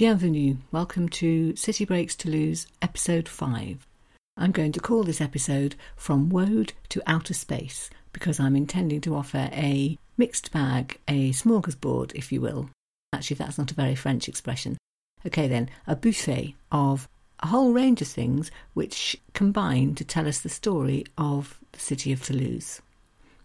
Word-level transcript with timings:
Bienvenue, 0.00 0.56
welcome 0.72 1.10
to 1.10 1.54
City 1.56 1.84
Breaks 1.84 2.16
Toulouse, 2.16 2.66
episode 2.80 3.28
5. 3.28 3.86
I'm 4.34 4.50
going 4.50 4.72
to 4.72 4.80
call 4.80 5.02
this 5.02 5.20
episode 5.20 5.74
From 5.94 6.30
Woad 6.30 6.72
to 6.88 7.02
Outer 7.06 7.34
Space 7.34 7.90
because 8.14 8.40
I'm 8.40 8.56
intending 8.56 9.02
to 9.02 9.14
offer 9.14 9.50
a 9.52 9.98
mixed 10.16 10.52
bag, 10.52 10.98
a 11.06 11.32
smorgasbord, 11.32 12.14
if 12.14 12.32
you 12.32 12.40
will. 12.40 12.70
Actually, 13.12 13.34
that's 13.36 13.58
not 13.58 13.72
a 13.72 13.74
very 13.74 13.94
French 13.94 14.26
expression. 14.26 14.78
Okay, 15.26 15.46
then, 15.46 15.68
a 15.86 15.94
buffet 15.94 16.54
of 16.72 17.06
a 17.40 17.48
whole 17.48 17.74
range 17.74 18.00
of 18.00 18.08
things 18.08 18.50
which 18.72 19.20
combine 19.34 19.94
to 19.96 20.04
tell 20.04 20.26
us 20.26 20.40
the 20.40 20.48
story 20.48 21.04
of 21.18 21.60
the 21.72 21.78
city 21.78 22.10
of 22.10 22.24
Toulouse. 22.24 22.80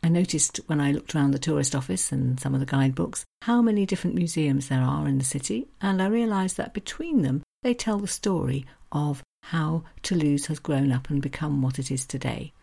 I 0.06 0.08
noticed 0.08 0.60
when 0.68 0.80
I 0.80 0.92
looked 0.92 1.16
around 1.16 1.32
the 1.32 1.40
tourist 1.40 1.74
office 1.74 2.12
and 2.12 2.40
some 2.40 2.54
of 2.54 2.60
the 2.60 2.68
guidebooks 2.68 3.26
how 3.42 3.60
many 3.64 3.88
different 3.88 4.16
museums 4.16 4.68
there 4.68 4.84
are 4.84 5.08
in 5.08 5.18
the 5.18 5.24
city, 5.24 5.68
and 5.82 6.00
I 6.00 6.06
realised 6.06 6.58
that 6.58 6.76
between 6.76 7.24
them 7.24 7.42
they 7.64 7.74
tell 7.74 7.98
the 7.98 8.08
story 8.08 8.68
of 8.92 9.24
how 9.42 9.84
Toulouse 10.04 10.46
has 10.46 10.60
grown 10.60 10.92
up 10.92 11.10
and 11.10 11.24
become 11.24 11.64
what 11.64 11.80
it 11.80 11.90
is 11.90 12.06
today. 12.06 12.54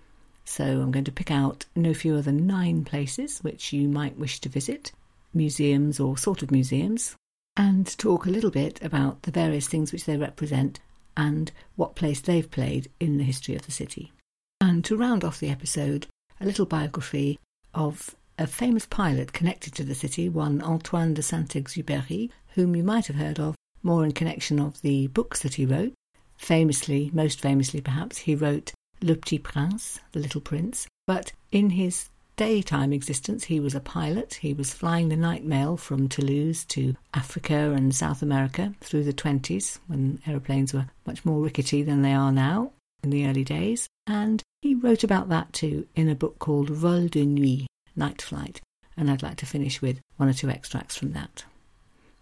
So 0.44 0.62
I'm 0.62 0.92
going 0.92 1.04
to 1.04 1.10
pick 1.10 1.32
out 1.32 1.64
no 1.74 1.94
fewer 1.94 2.22
than 2.22 2.46
nine 2.46 2.84
places 2.84 3.40
which 3.40 3.72
you 3.72 3.88
might 3.88 4.16
wish 4.16 4.38
to 4.42 4.48
visit, 4.48 4.92
museums 5.34 5.98
or 5.98 6.16
sort 6.16 6.44
of 6.44 6.52
museums, 6.52 7.16
and 7.56 7.98
talk 7.98 8.24
a 8.24 8.30
little 8.30 8.52
bit 8.52 8.80
about 8.84 9.22
the 9.22 9.32
various 9.32 9.66
things 9.66 9.90
which 9.90 10.04
they 10.04 10.16
represent 10.16 10.78
and 11.16 11.50
what 11.74 11.96
place 11.96 12.20
they've 12.20 12.52
played 12.52 12.88
in 13.00 13.18
the 13.18 13.24
history 13.24 13.56
of 13.56 13.66
the 13.66 13.72
city. 13.72 14.12
And 14.60 14.84
to 14.84 14.96
round 14.96 15.24
off 15.24 15.40
the 15.40 15.50
episode, 15.50 16.06
a 16.42 16.46
little 16.46 16.66
biography 16.66 17.38
of 17.72 18.16
a 18.36 18.46
famous 18.46 18.84
pilot 18.84 19.32
connected 19.32 19.74
to 19.74 19.84
the 19.84 19.94
city, 19.94 20.28
one 20.28 20.60
Antoine 20.60 21.14
de 21.14 21.22
Saint 21.22 21.48
Exupéry, 21.50 22.30
whom 22.54 22.74
you 22.74 22.82
might 22.82 23.06
have 23.06 23.16
heard 23.16 23.38
of 23.38 23.54
more 23.82 24.04
in 24.04 24.12
connection 24.12 24.58
of 24.58 24.80
the 24.82 25.06
books 25.08 25.40
that 25.42 25.54
he 25.54 25.64
wrote. 25.64 25.92
Famously, 26.36 27.10
most 27.14 27.40
famously 27.40 27.80
perhaps, 27.80 28.18
he 28.18 28.34
wrote 28.34 28.72
Le 29.00 29.14
Petit 29.14 29.38
Prince, 29.38 30.00
The 30.10 30.18
Little 30.18 30.40
Prince, 30.40 30.88
but 31.06 31.32
in 31.52 31.70
his 31.70 32.08
daytime 32.36 32.92
existence 32.92 33.44
he 33.44 33.60
was 33.60 33.74
a 33.74 33.80
pilot. 33.80 34.34
He 34.34 34.52
was 34.52 34.74
flying 34.74 35.08
the 35.08 35.16
night 35.16 35.44
mail 35.44 35.76
from 35.76 36.08
Toulouse 36.08 36.64
to 36.66 36.96
Africa 37.14 37.72
and 37.76 37.94
South 37.94 38.22
America 38.22 38.74
through 38.80 39.04
the 39.04 39.12
20s 39.12 39.78
when 39.86 40.20
aeroplanes 40.26 40.74
were 40.74 40.86
much 41.06 41.24
more 41.24 41.40
rickety 41.40 41.84
than 41.84 42.02
they 42.02 42.14
are 42.14 42.32
now 42.32 42.72
in 43.04 43.10
the 43.10 43.28
early 43.28 43.44
days. 43.44 43.88
And 44.06 44.42
he 44.60 44.74
wrote 44.74 45.04
about 45.04 45.28
that 45.28 45.52
too 45.52 45.86
in 45.94 46.08
a 46.08 46.14
book 46.14 46.38
called 46.38 46.70
Vol 46.70 47.08
de 47.08 47.24
Nuit, 47.24 47.66
Night 47.94 48.20
Flight, 48.20 48.60
and 48.96 49.10
I'd 49.10 49.22
like 49.22 49.36
to 49.38 49.46
finish 49.46 49.80
with 49.80 50.00
one 50.16 50.28
or 50.28 50.32
two 50.32 50.50
extracts 50.50 50.96
from 50.96 51.12
that. 51.12 51.44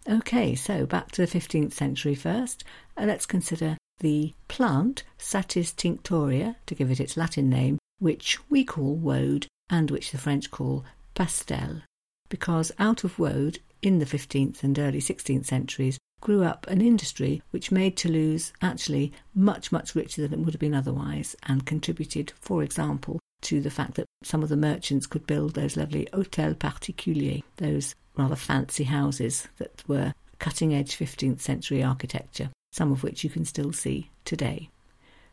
Okay, 0.08 0.54
so 0.54 0.86
back 0.86 1.10
to 1.12 1.24
the 1.24 1.38
15th 1.38 1.72
century 1.72 2.14
first, 2.14 2.64
and 2.96 3.08
let's 3.08 3.26
consider 3.26 3.76
the 4.00 4.34
plant 4.48 5.04
Isatis 5.18 5.74
tinctoria, 5.74 6.56
to 6.66 6.74
give 6.74 6.90
it 6.90 7.00
its 7.00 7.16
Latin 7.16 7.50
name, 7.50 7.78
which 7.98 8.38
we 8.48 8.64
call 8.64 8.96
woad 8.96 9.46
and 9.68 9.90
which 9.90 10.10
the 10.10 10.18
French 10.18 10.50
call 10.50 10.84
pastel, 11.14 11.82
because 12.28 12.72
out 12.78 13.04
of 13.04 13.18
woad 13.18 13.58
in 13.82 13.98
the 13.98 14.06
15th 14.06 14.62
and 14.62 14.78
early 14.78 15.00
16th 15.00 15.46
centuries 15.46 15.98
grew 16.20 16.44
up 16.44 16.66
an 16.68 16.80
industry 16.80 17.42
which 17.50 17.72
made 17.72 17.96
Toulouse 17.96 18.52
actually 18.60 19.12
much, 19.34 19.72
much 19.72 19.94
richer 19.94 20.22
than 20.22 20.40
it 20.40 20.44
would 20.44 20.54
have 20.54 20.60
been 20.60 20.74
otherwise 20.74 21.34
and 21.44 21.66
contributed, 21.66 22.32
for 22.40 22.62
example, 22.62 23.18
to 23.42 23.60
the 23.60 23.70
fact 23.70 23.94
that 23.94 24.06
some 24.22 24.42
of 24.42 24.48
the 24.48 24.56
merchants 24.56 25.06
could 25.06 25.26
build 25.26 25.54
those 25.54 25.76
lovely 25.76 26.06
hôtels 26.12 26.58
particuliers, 26.58 27.42
those 27.56 27.94
rather 28.16 28.36
fancy 28.36 28.84
houses 28.84 29.48
that 29.58 29.82
were 29.88 30.12
cutting 30.38 30.74
edge 30.74 30.96
15th 30.96 31.40
century 31.40 31.82
architecture, 31.82 32.50
some 32.72 32.92
of 32.92 33.02
which 33.02 33.24
you 33.24 33.30
can 33.30 33.44
still 33.44 33.72
see 33.72 34.10
today. 34.24 34.68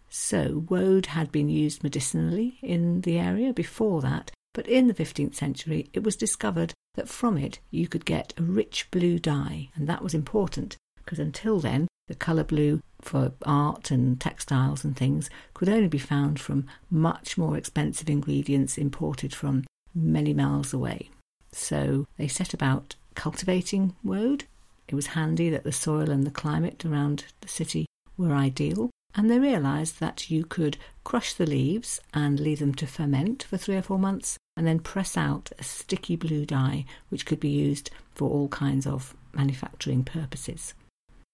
So, 0.10 0.64
woad 0.70 1.08
had 1.08 1.32
been 1.32 1.50
used 1.50 1.84
medicinally 1.84 2.58
in 2.62 3.02
the 3.02 3.20
area 3.20 3.52
before 3.52 4.02
that, 4.02 4.32
but 4.54 4.68
in 4.68 4.88
the 4.88 4.94
15th 4.94 5.36
century 5.36 5.90
it 5.94 6.04
was 6.04 6.16
discovered 6.16 6.74
that 6.96 7.10
from 7.10 7.38
it 7.38 7.60
you 7.70 7.88
could 7.88 8.06
get 8.06 8.34
a 8.38 8.42
rich 8.42 8.90
blue 8.90 9.20
dye, 9.20 9.70
and 9.76 9.88
that 9.88 10.02
was 10.02 10.14
important 10.14 10.78
because 11.08 11.20
until 11.20 11.62
then 11.62 11.88
the 12.10 12.16
colour 12.16 12.44
blue 12.44 12.82
for 13.00 13.32
art 13.46 13.92
and 13.92 14.20
textiles 14.20 14.84
and 14.84 14.98
things 14.98 15.30
could 15.54 15.70
only 15.70 15.88
be 15.88 15.98
found 15.98 16.38
from 16.38 16.68
much 16.92 17.38
more 17.38 17.58
expensive 17.58 18.10
ingredients 18.10 18.78
imported 18.78 19.34
from 19.34 19.64
many 19.96 20.34
miles 20.34 20.74
away. 20.74 21.10
So 21.54 22.06
they 22.18 22.28
set 22.28 22.54
about 22.54 22.96
cultivating 23.16 23.96
woad. 24.04 24.44
It 24.90 24.96
was 24.96 25.08
handy 25.08 25.50
that 25.50 25.64
the 25.64 25.72
soil 25.72 26.10
and 26.10 26.26
the 26.26 26.32
climate 26.32 26.84
around 26.84 27.24
the 27.40 27.48
city 27.48 27.86
were 28.18 28.34
ideal, 28.34 28.90
and 29.16 29.30
they 29.30 29.40
realised 29.40 30.02
that 30.02 30.30
you 30.30 30.44
could 30.44 30.78
crush 31.06 31.34
the 31.34 31.46
leaves 31.46 32.02
and 32.14 32.38
leave 32.38 32.60
them 32.60 32.76
to 32.76 32.86
ferment 32.86 33.44
for 33.44 33.56
three 33.56 33.78
or 33.78 33.82
four 33.82 34.00
months 34.00 34.38
and 34.58 34.68
then 34.68 34.80
press 34.80 35.16
out 35.16 35.52
a 35.58 35.64
sticky 35.64 36.18
blue 36.18 36.46
dye 36.46 36.84
which 37.08 37.26
could 37.26 37.40
be 37.40 37.50
used 37.50 37.92
for 38.14 38.30
all 38.30 38.50
kinds 38.50 38.86
of 38.86 39.16
manufacturing 39.34 40.04
purposes. 40.04 40.74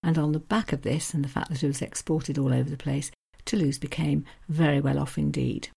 And 0.04 0.18
on 0.18 0.34
the 0.34 0.40
back 0.40 0.74
of 0.74 0.82
this 0.82 1.14
and 1.14 1.24
the 1.24 1.30
fact 1.30 1.50
that 1.50 1.64
it 1.64 1.68
was 1.68 1.82
exported 1.82 2.38
all 2.38 2.54
over 2.54 2.70
the 2.70 2.78
place, 2.78 3.10
Toulouse 3.46 3.80
became 3.80 4.26
very 4.50 4.82
well 4.82 5.00
off 5.00 5.18
indeed. 5.18 5.70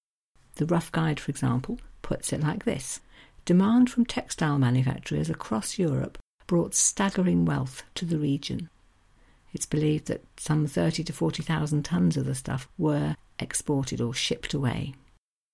The 0.57 0.67
Rough 0.67 0.91
Guide, 0.91 1.21
for 1.21 1.31
example, 1.31 1.79
puts 2.03 2.33
it 2.33 2.41
like 2.41 2.65
this 2.65 3.01
Demand 3.45 3.89
from 3.89 4.05
textile 4.05 4.59
manufacturers 4.59 5.31
across 5.31 5.79
Europe 5.79 6.19
brought 6.49 6.75
staggering 6.75 7.45
wealth 7.45 7.85
to 7.95 8.05
the 8.05 8.19
region. 8.19 8.69
It's 9.53 9.67
believed 9.67 10.09
that 10.09 10.25
some 10.37 10.67
30 10.67 11.05
to 11.05 11.13
40,000 11.13 11.85
tons 11.85 12.17
of 12.17 12.27
the 12.27 12.35
stuff 12.35 12.69
were 12.77 13.15
exported 13.39 14.01
or 14.01 14.13
shipped 14.13 14.53
away. 14.53 14.95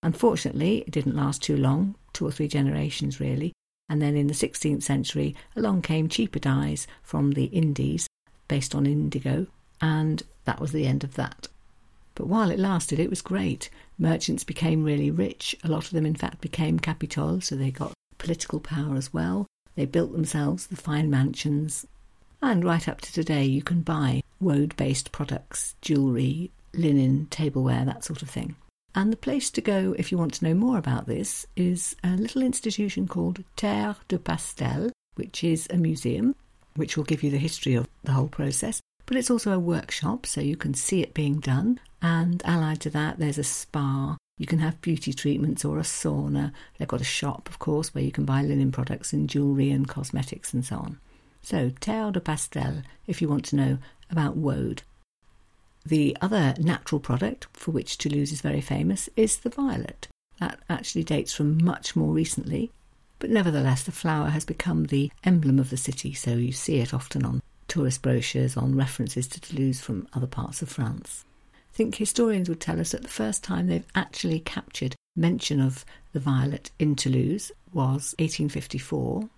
Unfortunately, 0.03 0.79
it 0.79 0.91
didn't 0.91 1.15
last 1.15 1.43
too 1.43 1.57
long, 1.57 1.95
two 2.13 2.27
or 2.27 2.33
three 2.33 2.49
generations 2.49 3.21
really, 3.21 3.53
and 3.89 4.01
then 4.01 4.17
in 4.17 4.27
the 4.27 4.35
16th 4.35 4.83
century 4.83 5.37
along 5.55 5.83
came 5.83 6.09
cheaper 6.09 6.39
dyes 6.39 6.87
from 7.03 7.33
the 7.33 7.45
Indies 7.45 8.07
based 8.53 8.75
on 8.75 8.85
indigo, 8.85 9.47
and 9.81 10.25
that 10.45 10.61
was 10.61 10.73
the 10.73 10.87
end 10.87 11.03
of 11.03 11.15
that. 11.15 11.49
But 12.15 12.27
while 12.27 12.51
it 12.51 12.59
lasted, 12.59 13.01
it 13.01 13.09
was 13.09 13.23
great. 13.23 13.71
Merchants 13.97 14.45
became 14.45 14.85
really 14.85 15.11
rich. 15.11 15.57
A 15.65 15.69
lot 15.69 15.87
of 15.87 15.93
them, 15.93 16.05
in 16.05 16.15
fact, 16.15 16.43
became 16.43 16.79
capitoul, 16.79 17.41
so 17.41 17.57
they 17.57 17.71
got 17.71 17.95
political 18.19 18.61
power 18.61 18.95
as 18.97 19.11
well. 19.11 19.47
They 19.75 19.87
built 19.87 20.13
themselves 20.13 20.67
the 20.67 20.77
fine 20.77 21.09
mansions. 21.09 21.87
And 22.43 22.63
right 22.63 22.87
up 22.87 23.01
to 23.01 23.11
today, 23.11 23.47
you 23.47 23.63
can 23.63 23.81
buy 23.81 24.23
woad 24.39 24.77
based 24.77 25.13
products, 25.13 25.75
jewellery, 25.81 26.51
linen, 26.75 27.29
tableware, 27.31 27.87
that 27.87 28.05
sort 28.05 28.21
of 28.21 28.29
thing. 28.29 28.55
And 28.95 29.11
the 29.11 29.17
place 29.17 29.51
to 29.53 29.63
go 29.63 29.95
if 29.99 30.13
you 30.13 30.19
want 30.19 30.35
to 30.35 30.45
know 30.45 30.53
more 30.53 30.77
about 30.77 31.07
this 31.07 31.47
is 31.57 31.97
a 32.05 32.17
little 32.17 32.43
institution 32.43 33.09
called 33.09 33.45
Terre 33.57 33.97
de 34.09 34.19
Pastel, 34.19 34.93
which 35.15 35.43
is 35.43 35.67
a 35.71 35.79
museum 35.79 36.35
which 36.77 36.97
will 36.97 37.05
give 37.05 37.23
you 37.23 37.31
the 37.31 37.39
history 37.39 37.75
of 37.75 37.89
the 38.05 38.13
whole 38.13 38.29
process. 38.29 38.81
But 39.07 39.17
it's 39.17 39.31
also 39.31 39.53
a 39.53 39.59
workshop, 39.59 40.27
so 40.27 40.41
you 40.41 40.57
can 40.57 40.75
see 40.75 41.03
it 41.03 41.15
being 41.15 41.41
done. 41.41 41.81
And 42.01 42.43
allied 42.45 42.81
to 42.83 42.91
that, 42.91 43.19
there's 43.19 43.39
a 43.39 43.45
spa. 43.45 44.17
You 44.39 44.47
can 44.47 44.61
have 44.61 44.81
beauty 44.81 45.13
treatments 45.13 45.65
or 45.65 45.79
a 45.79 45.83
sauna. 45.83 46.53
They've 46.79 46.89
got 46.89 47.01
a 47.01 47.05
shop, 47.05 47.49
of 47.49 47.59
course, 47.59 47.95
where 47.95 48.05
you 48.05 48.13
can 48.13 48.25
buy 48.25 48.43
linen 48.43 48.73
products 48.73 49.13
and 49.13 49.29
jewellery 49.29 49.71
and 49.71 49.87
cosmetics 49.89 50.55
and 50.55 50.65
so 50.65 50.77
on. 50.77 50.99
So, 51.43 51.71
Terre 51.81 52.13
de 52.13 52.21
Pastel, 52.21 52.83
if 53.07 53.21
you 53.21 53.29
want 53.29 53.45
to 53.47 53.57
know 53.57 53.79
about 54.11 54.37
woad. 54.37 54.83
The 55.85 56.17
other 56.21 56.55
natural 56.59 57.01
product 57.01 57.49
for 57.53 57.73
which 57.73 57.99
Toulouse 57.99 58.33
is 58.33 58.41
very 58.41 58.61
famous 58.61 59.09
is 59.17 59.39
the 59.39 59.51
violet. 59.51 60.07
That 60.39 60.61
actually 60.71 61.05
dates 61.05 61.33
from 61.33 61.63
much 61.63 61.97
more 61.97 62.13
recently, 62.13 62.71
but 63.23 63.31
nevertheless, 63.31 63.85
the 63.85 63.93
flower 63.93 64.31
has 64.31 64.45
become 64.45 64.87
the 64.87 65.09
emblem 65.23 65.61
of 65.61 65.71
the 65.71 65.77
city, 65.77 66.13
so 66.13 66.33
you 66.33 66.51
see 66.51 66.81
it 66.81 66.93
often 66.93 67.25
on 67.25 67.41
tourist 67.69 68.03
brochures, 68.03 68.57
on 68.57 68.75
references 68.75 69.29
to 69.29 69.41
Toulouse 69.41 69.81
from 69.81 70.09
other 70.13 70.27
parts 70.27 70.61
of 70.61 70.69
France. 70.69 71.25
I 71.55 71.77
think 71.77 71.95
historians 71.95 72.49
would 72.49 72.61
tell 72.61 72.81
us 72.81 72.91
that 72.91 73.03
the 73.03 73.09
first 73.09 73.45
time 73.45 73.69
they've 73.69 73.87
actually 73.95 74.41
captured 74.41 74.97
mention 75.15 75.61
of 75.61 75.85
the 76.13 76.19
violet 76.19 76.73
in 76.81 76.97
Toulouse 76.97 77.53
was 77.73 78.17
1854, 78.19 79.29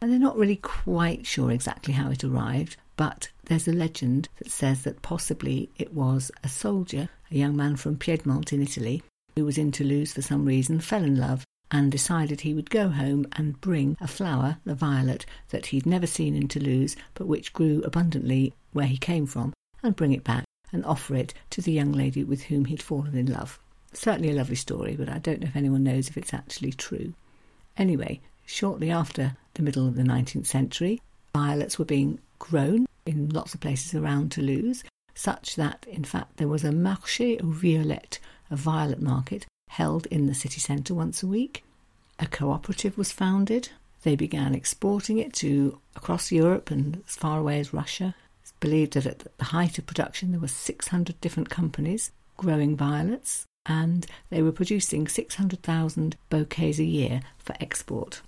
and 0.00 0.10
they're 0.10 0.18
not 0.18 0.38
really 0.38 0.56
quite 0.56 1.26
sure 1.26 1.50
exactly 1.50 1.92
how 1.92 2.10
it 2.10 2.24
arrived, 2.24 2.78
but 2.96 3.28
there's 3.44 3.68
a 3.68 3.74
legend 3.74 4.26
that 4.38 4.50
says 4.50 4.84
that 4.84 5.02
possibly 5.02 5.68
it 5.76 5.92
was 5.92 6.30
a 6.42 6.48
soldier, 6.48 7.10
a 7.30 7.36
young 7.36 7.54
man 7.54 7.76
from 7.76 7.98
Piedmont 7.98 8.54
in 8.54 8.62
Italy, 8.62 9.02
who 9.36 9.44
was 9.44 9.58
in 9.58 9.70
Toulouse 9.70 10.14
for 10.14 10.22
some 10.22 10.46
reason, 10.46 10.80
fell 10.80 11.04
in 11.04 11.16
love, 11.16 11.44
and 11.70 11.90
decided 11.90 12.40
he 12.40 12.54
would 12.54 12.70
go 12.70 12.88
home 12.88 13.26
and 13.32 13.60
bring 13.60 13.96
a 14.00 14.06
flower, 14.06 14.58
the 14.64 14.74
violet, 14.74 15.26
that 15.50 15.66
he'd 15.66 15.86
never 15.86 16.06
seen 16.06 16.34
in 16.34 16.48
Toulouse, 16.48 16.96
but 17.14 17.26
which 17.26 17.52
grew 17.52 17.82
abundantly 17.82 18.52
where 18.72 18.86
he 18.86 18.96
came 18.96 19.26
from, 19.26 19.52
and 19.82 19.96
bring 19.96 20.12
it 20.12 20.24
back 20.24 20.44
and 20.72 20.84
offer 20.84 21.14
it 21.14 21.34
to 21.50 21.60
the 21.60 21.72
young 21.72 21.92
lady 21.92 22.24
with 22.24 22.44
whom 22.44 22.64
he'd 22.66 22.82
fallen 22.82 23.16
in 23.16 23.26
love. 23.26 23.58
Certainly 23.92 24.30
a 24.30 24.34
lovely 24.34 24.56
story, 24.56 24.96
but 24.96 25.08
I 25.08 25.18
don't 25.18 25.40
know 25.40 25.46
if 25.46 25.56
anyone 25.56 25.84
knows 25.84 26.08
if 26.08 26.16
it's 26.16 26.34
actually 26.34 26.72
true. 26.72 27.14
Anyway, 27.76 28.20
shortly 28.44 28.90
after 28.90 29.36
the 29.54 29.62
middle 29.62 29.86
of 29.86 29.94
the 29.94 30.02
19th 30.02 30.46
century, 30.46 31.00
violets 31.34 31.78
were 31.78 31.84
being 31.84 32.18
grown 32.38 32.86
in 33.06 33.28
lots 33.28 33.54
of 33.54 33.60
places 33.60 33.94
around 33.94 34.30
Toulouse, 34.30 34.82
such 35.14 35.56
that, 35.56 35.86
in 35.88 36.04
fact, 36.04 36.36
there 36.36 36.48
was 36.48 36.64
a 36.64 36.70
marché 36.70 37.40
aux 37.40 37.52
violettes, 37.52 38.18
a 38.50 38.56
violet 38.56 39.00
market, 39.00 39.46
held 39.74 40.06
in 40.06 40.26
the 40.26 40.34
city 40.34 40.60
centre 40.60 40.94
once 40.94 41.22
a 41.22 41.26
week. 41.26 41.64
A 42.18 42.26
cooperative 42.26 42.96
was 42.96 43.10
founded. 43.10 43.70
They 44.04 44.14
began 44.14 44.54
exporting 44.54 45.18
it 45.18 45.32
to 45.34 45.78
across 45.96 46.30
Europe 46.30 46.70
and 46.70 47.02
as 47.08 47.16
far 47.16 47.40
away 47.40 47.58
as 47.58 47.74
Russia. 47.74 48.14
It's 48.42 48.52
believed 48.60 48.92
that 48.92 49.06
at 49.06 49.24
the 49.38 49.44
height 49.44 49.78
of 49.78 49.86
production 49.86 50.30
there 50.30 50.40
were 50.40 50.48
600 50.48 51.20
different 51.20 51.50
companies 51.50 52.12
growing 52.36 52.76
violets 52.76 53.46
and 53.66 54.06
they 54.30 54.42
were 54.42 54.52
producing 54.52 55.08
600,000 55.08 56.16
bouquets 56.30 56.78
a 56.78 56.84
year 56.84 57.20
for 57.38 57.56
export. 57.60 58.20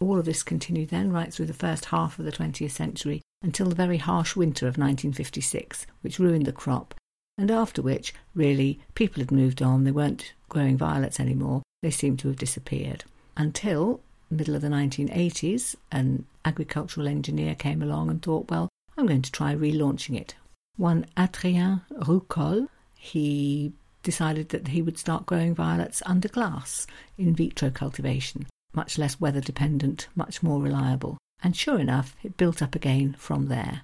All 0.00 0.18
of 0.18 0.24
this 0.24 0.42
continued 0.42 0.88
then 0.88 1.12
right 1.12 1.32
through 1.32 1.46
the 1.46 1.52
first 1.64 1.86
half 1.86 2.18
of 2.18 2.24
the 2.24 2.32
20th 2.32 2.70
century 2.70 3.22
until 3.42 3.68
the 3.68 3.74
very 3.74 3.98
harsh 3.98 4.34
winter 4.34 4.66
of 4.66 4.78
1956, 4.78 5.86
which 6.02 6.18
ruined 6.18 6.46
the 6.46 6.52
crop, 6.52 6.94
and 7.38 7.50
after 7.50 7.80
which, 7.80 8.12
really, 8.34 8.80
people 8.94 9.20
had 9.22 9.30
moved 9.30 9.62
on. 9.62 9.84
They 9.84 9.92
weren't 9.92 10.32
growing 10.48 10.76
violets 10.76 11.20
anymore. 11.20 11.62
They 11.82 11.90
seemed 11.92 12.18
to 12.20 12.28
have 12.28 12.36
disappeared. 12.36 13.04
Until 13.36 14.00
middle 14.30 14.56
of 14.56 14.62
the 14.62 14.68
1980s, 14.68 15.76
an 15.92 16.26
agricultural 16.44 17.06
engineer 17.06 17.54
came 17.54 17.80
along 17.80 18.10
and 18.10 18.20
thought, 18.20 18.50
well, 18.50 18.68
I'm 18.96 19.06
going 19.06 19.22
to 19.22 19.32
try 19.32 19.54
relaunching 19.54 20.20
it. 20.20 20.34
One 20.76 21.06
Adrien 21.16 21.82
Roucol, 21.92 22.68
he 22.96 23.72
decided 24.02 24.48
that 24.50 24.68
he 24.68 24.82
would 24.82 24.98
start 24.98 25.26
growing 25.26 25.54
violets 25.54 26.02
under 26.06 26.28
glass 26.28 26.86
in 27.16 27.34
vitro 27.34 27.70
cultivation, 27.70 28.46
much 28.74 28.98
less 28.98 29.20
weather 29.20 29.40
dependent, 29.40 30.08
much 30.16 30.42
more 30.42 30.60
reliable. 30.60 31.18
And 31.42 31.56
sure 31.56 31.78
enough, 31.78 32.16
it 32.22 32.36
built 32.36 32.60
up 32.62 32.74
again 32.74 33.14
from 33.18 33.46
there. 33.46 33.82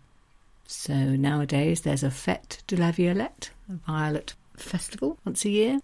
So 0.66 0.94
nowadays 0.94 1.82
there's 1.82 2.02
a 2.02 2.08
Fête 2.08 2.58
de 2.66 2.76
la 2.76 2.90
Violette, 2.90 3.50
a 3.70 3.74
violet 3.74 4.34
festival 4.56 5.18
once 5.24 5.44
a 5.44 5.50
year, 5.50 5.80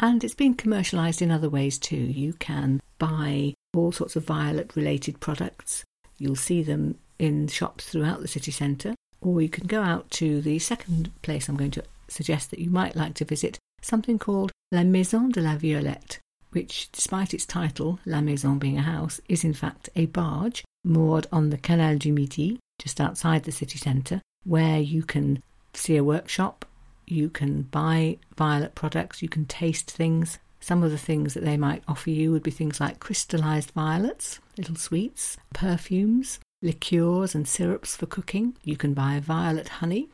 and 0.00 0.22
it's 0.22 0.34
been 0.34 0.54
commercialised 0.54 1.22
in 1.22 1.30
other 1.30 1.48
ways 1.48 1.78
too. 1.78 1.96
You 1.96 2.34
can 2.34 2.80
buy 2.98 3.54
all 3.74 3.92
sorts 3.92 4.16
of 4.16 4.24
violet 4.24 4.76
related 4.76 5.20
products. 5.20 5.84
You'll 6.18 6.36
see 6.36 6.62
them 6.62 6.98
in 7.18 7.48
shops 7.48 7.86
throughout 7.86 8.20
the 8.20 8.28
city 8.28 8.50
centre, 8.50 8.94
or 9.20 9.40
you 9.40 9.48
can 9.48 9.66
go 9.66 9.82
out 9.82 10.10
to 10.12 10.40
the 10.40 10.58
second 10.58 11.10
place 11.22 11.48
I'm 11.48 11.56
going 11.56 11.70
to 11.72 11.84
suggest 12.08 12.50
that 12.50 12.60
you 12.60 12.70
might 12.70 12.96
like 12.96 13.14
to 13.14 13.24
visit, 13.24 13.58
something 13.82 14.18
called 14.18 14.52
La 14.72 14.82
Maison 14.82 15.30
de 15.30 15.40
la 15.40 15.56
Violette, 15.56 16.18
which, 16.50 16.90
despite 16.92 17.34
its 17.34 17.46
title, 17.46 17.98
La 18.06 18.20
Maison 18.20 18.58
being 18.58 18.78
a 18.78 18.82
house, 18.82 19.20
is 19.28 19.44
in 19.44 19.54
fact 19.54 19.88
a 19.96 20.06
barge 20.06 20.64
moored 20.84 21.26
on 21.32 21.50
the 21.50 21.58
Canal 21.58 21.96
du 21.98 22.12
Midi, 22.12 22.58
just 22.78 23.00
outside 23.00 23.44
the 23.44 23.52
city 23.52 23.78
centre, 23.78 24.20
where 24.44 24.78
you 24.78 25.02
can 25.02 25.42
see 25.72 25.96
a 25.96 26.04
workshop, 26.04 26.64
you 27.06 27.28
can 27.28 27.62
buy 27.62 28.18
violet 28.36 28.74
products, 28.74 29.22
you 29.22 29.28
can 29.28 29.44
taste 29.44 29.90
things. 29.90 30.38
Some 30.60 30.82
of 30.82 30.90
the 30.90 30.98
things 30.98 31.34
that 31.34 31.44
they 31.44 31.56
might 31.56 31.82
offer 31.86 32.10
you 32.10 32.32
would 32.32 32.42
be 32.42 32.50
things 32.50 32.80
like 32.80 33.00
crystallized 33.00 33.72
violets, 33.72 34.40
little 34.56 34.76
sweets, 34.76 35.36
perfumes, 35.52 36.38
liqueurs 36.62 37.34
and 37.34 37.46
syrups 37.46 37.94
for 37.94 38.06
cooking. 38.06 38.56
You 38.64 38.76
can 38.76 38.94
buy 38.94 39.20
violet 39.20 39.68
honey 39.68 40.08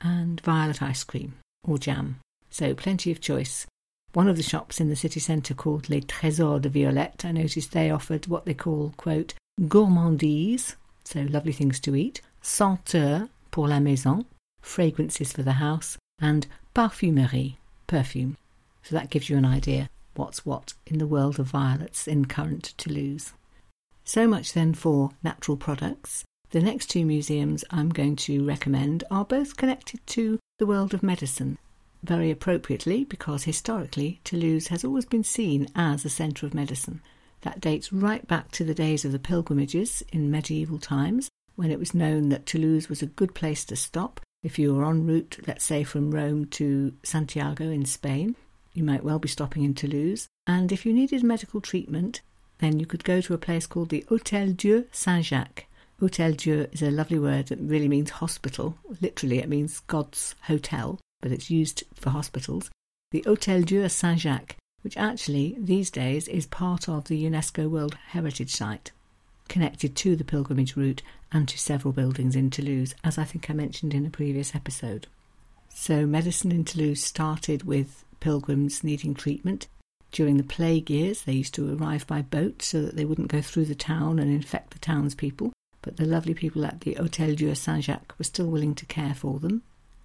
and 0.00 0.40
violet 0.42 0.82
ice 0.82 1.02
cream 1.02 1.34
or 1.66 1.78
jam. 1.78 2.20
So 2.50 2.74
plenty 2.74 3.10
of 3.10 3.20
choice. 3.20 3.66
One 4.12 4.28
of 4.28 4.36
the 4.36 4.42
shops 4.42 4.80
in 4.80 4.90
the 4.90 4.96
city 4.96 5.18
centre 5.18 5.54
called 5.54 5.88
Les 5.88 6.02
Trésors 6.02 6.60
de 6.60 6.68
Violette, 6.68 7.24
I 7.24 7.32
noticed 7.32 7.72
they 7.72 7.90
offered 7.90 8.26
what 8.28 8.44
they 8.44 8.54
call, 8.54 8.92
quote, 8.96 9.34
gourmandise, 9.62 10.76
so 11.04 11.22
lovely 11.22 11.52
things 11.52 11.80
to 11.80 11.94
eat, 11.94 12.20
senteur 12.42 13.28
pour 13.50 13.68
la 13.68 13.80
maison, 13.80 14.24
fragrances 14.60 15.32
for 15.32 15.42
the 15.42 15.52
house, 15.52 15.96
and 16.20 16.46
parfumerie, 16.74 17.56
perfume. 17.86 18.36
So 18.82 18.94
that 18.96 19.10
gives 19.10 19.30
you 19.30 19.36
an 19.36 19.44
idea 19.44 19.88
what's 20.16 20.46
what 20.46 20.74
in 20.86 20.98
the 20.98 21.06
world 21.06 21.38
of 21.38 21.46
violets 21.46 22.06
in 22.06 22.24
current 22.26 22.74
Toulouse. 22.76 23.32
So 24.04 24.28
much 24.28 24.52
then 24.52 24.74
for 24.74 25.10
natural 25.22 25.56
products. 25.56 26.24
The 26.50 26.60
next 26.60 26.86
two 26.86 27.04
museums 27.04 27.64
I'm 27.70 27.88
going 27.88 28.16
to 28.16 28.44
recommend 28.46 29.02
are 29.10 29.24
both 29.24 29.56
connected 29.56 30.06
to 30.08 30.38
the 30.58 30.66
world 30.66 30.94
of 30.94 31.02
medicine, 31.02 31.58
very 32.02 32.30
appropriately 32.30 33.04
because 33.04 33.44
historically 33.44 34.20
Toulouse 34.22 34.68
has 34.68 34.84
always 34.84 35.04
been 35.04 35.24
seen 35.24 35.68
as 35.74 36.04
a 36.04 36.10
centre 36.10 36.46
of 36.46 36.54
medicine. 36.54 37.00
That 37.44 37.60
dates 37.60 37.92
right 37.92 38.26
back 38.26 38.50
to 38.52 38.64
the 38.64 38.74
days 38.74 39.04
of 39.04 39.12
the 39.12 39.18
pilgrimages 39.18 40.02
in 40.12 40.30
medieval 40.30 40.78
times, 40.78 41.28
when 41.56 41.70
it 41.70 41.78
was 41.78 41.94
known 41.94 42.30
that 42.30 42.46
Toulouse 42.46 42.88
was 42.88 43.02
a 43.02 43.06
good 43.06 43.34
place 43.34 43.64
to 43.66 43.76
stop 43.76 44.20
if 44.42 44.58
you 44.58 44.74
were 44.74 44.84
en 44.84 45.06
route, 45.06 45.38
let's 45.46 45.64
say 45.64 45.84
from 45.84 46.10
Rome 46.10 46.46
to 46.46 46.94
Santiago 47.02 47.70
in 47.70 47.84
Spain. 47.84 48.34
You 48.72 48.82
might 48.82 49.04
well 49.04 49.18
be 49.18 49.28
stopping 49.28 49.62
in 49.62 49.74
Toulouse, 49.74 50.26
and 50.46 50.72
if 50.72 50.84
you 50.84 50.92
needed 50.92 51.22
medical 51.22 51.60
treatment, 51.60 52.22
then 52.58 52.80
you 52.80 52.86
could 52.86 53.04
go 53.04 53.20
to 53.20 53.34
a 53.34 53.38
place 53.38 53.66
called 53.66 53.90
the 53.90 54.04
Hôtel 54.08 54.56
Dieu 54.56 54.86
Saint 54.90 55.24
Jacques. 55.26 55.66
Hôtel 56.00 56.36
Dieu 56.36 56.66
is 56.72 56.82
a 56.82 56.90
lovely 56.90 57.18
word 57.18 57.48
that 57.48 57.60
really 57.60 57.88
means 57.88 58.10
hospital. 58.10 58.76
Literally, 59.00 59.38
it 59.38 59.48
means 59.48 59.80
God's 59.80 60.34
hotel, 60.42 60.98
but 61.20 61.30
it's 61.30 61.50
used 61.50 61.84
for 61.94 62.10
hospitals. 62.10 62.70
The 63.10 63.22
Hôtel 63.22 63.64
Dieu 63.64 63.88
Saint 63.88 64.18
Jacques 64.18 64.56
which 64.84 64.98
actually 64.98 65.56
these 65.58 65.90
days 65.90 66.28
is 66.28 66.44
part 66.44 66.90
of 66.90 67.06
the 67.06 67.24
UNESCO 67.24 67.70
World 67.70 67.96
Heritage 68.08 68.54
Site, 68.54 68.92
connected 69.48 69.96
to 69.96 70.14
the 70.14 70.24
pilgrimage 70.24 70.76
route 70.76 71.02
and 71.32 71.48
to 71.48 71.58
several 71.58 71.92
buildings 71.92 72.36
in 72.36 72.50
Toulouse, 72.50 72.94
as 73.02 73.16
I 73.16 73.24
think 73.24 73.48
I 73.48 73.54
mentioned 73.54 73.94
in 73.94 74.04
a 74.04 74.10
previous 74.10 74.54
episode. 74.54 75.06
So, 75.70 76.06
medicine 76.06 76.52
in 76.52 76.64
Toulouse 76.64 77.02
started 77.02 77.64
with 77.64 78.04
pilgrims 78.20 78.84
needing 78.84 79.14
treatment. 79.14 79.68
During 80.12 80.36
the 80.36 80.42
plague 80.42 80.90
years, 80.90 81.22
they 81.22 81.32
used 81.32 81.54
to 81.54 81.74
arrive 81.74 82.06
by 82.06 82.20
boat 82.20 82.60
so 82.60 82.82
that 82.82 82.94
they 82.94 83.06
wouldn't 83.06 83.32
go 83.32 83.40
through 83.40 83.64
the 83.64 83.74
town 83.74 84.18
and 84.18 84.30
infect 84.30 84.72
the 84.72 84.78
townspeople, 84.78 85.54
but 85.80 85.96
the 85.96 86.04
lovely 86.04 86.34
people 86.34 86.64
at 86.66 86.82
the 86.82 86.94
Hôtel 86.96 87.36
Dieu 87.36 87.54
Saint 87.54 87.84
Jacques 87.84 88.14
were 88.18 88.24
still 88.24 88.46
willing 88.46 88.74
to 88.74 88.86
care 88.86 89.14
for 89.14 89.38
them. 89.38 89.62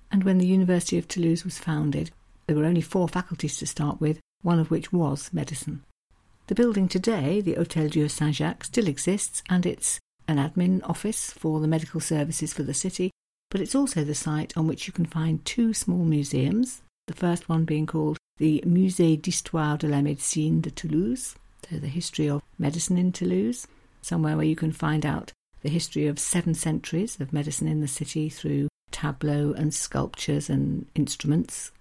And 0.09 0.23
when 0.23 0.37
the 0.37 0.47
University 0.47 0.97
of 0.97 1.07
Toulouse 1.07 1.43
was 1.43 1.59
founded, 1.59 2.11
there 2.47 2.55
were 2.55 2.65
only 2.65 2.81
four 2.81 3.09
faculties 3.09 3.57
to 3.57 3.67
start 3.67 3.99
with, 3.99 4.19
one 4.41 4.59
of 4.59 4.71
which 4.71 4.91
was 4.93 5.31
medicine. 5.33 5.83
The 6.47 6.55
building 6.55 6.87
today, 6.87 7.41
the 7.41 7.55
Hôtel 7.55 7.91
Dieu 7.91 8.07
Saint 8.09 8.35
Jacques, 8.35 8.63
still 8.63 8.87
exists 8.87 9.43
and 9.49 9.65
it's 9.65 9.99
an 10.27 10.37
admin 10.37 10.81
office 10.87 11.31
for 11.31 11.59
the 11.59 11.67
medical 11.67 11.99
services 11.99 12.53
for 12.53 12.63
the 12.63 12.73
city, 12.73 13.11
but 13.49 13.61
it's 13.61 13.75
also 13.75 14.03
the 14.03 14.15
site 14.15 14.55
on 14.57 14.67
which 14.67 14.87
you 14.87 14.93
can 14.93 15.05
find 15.05 15.43
two 15.43 15.73
small 15.73 16.05
museums, 16.05 16.81
the 17.07 17.13
first 17.13 17.49
one 17.49 17.65
being 17.65 17.85
called 17.85 18.17
the 18.37 18.63
Musée 18.65 19.21
d'Histoire 19.21 19.77
de 19.77 19.87
la 19.87 19.97
Médecine 19.97 20.61
de 20.61 20.69
Toulouse, 20.71 21.35
so 21.69 21.77
the 21.77 21.87
history 21.87 22.27
of 22.27 22.41
medicine 22.57 22.97
in 22.97 23.11
Toulouse, 23.11 23.67
somewhere 24.01 24.37
where 24.37 24.45
you 24.45 24.55
can 24.55 24.71
find 24.71 25.05
out 25.05 25.31
the 25.61 25.69
history 25.69 26.07
of 26.07 26.19
seven 26.19 26.53
centuries 26.53 27.19
of 27.19 27.33
medicine 27.33 27.67
in 27.67 27.81
the 27.81 27.87
city 27.87 28.29
through 28.29 28.69
tableaux 28.91 29.53
and 29.57 29.73
sculptures 29.73 30.49
and 30.49 30.85
instruments 30.95 31.71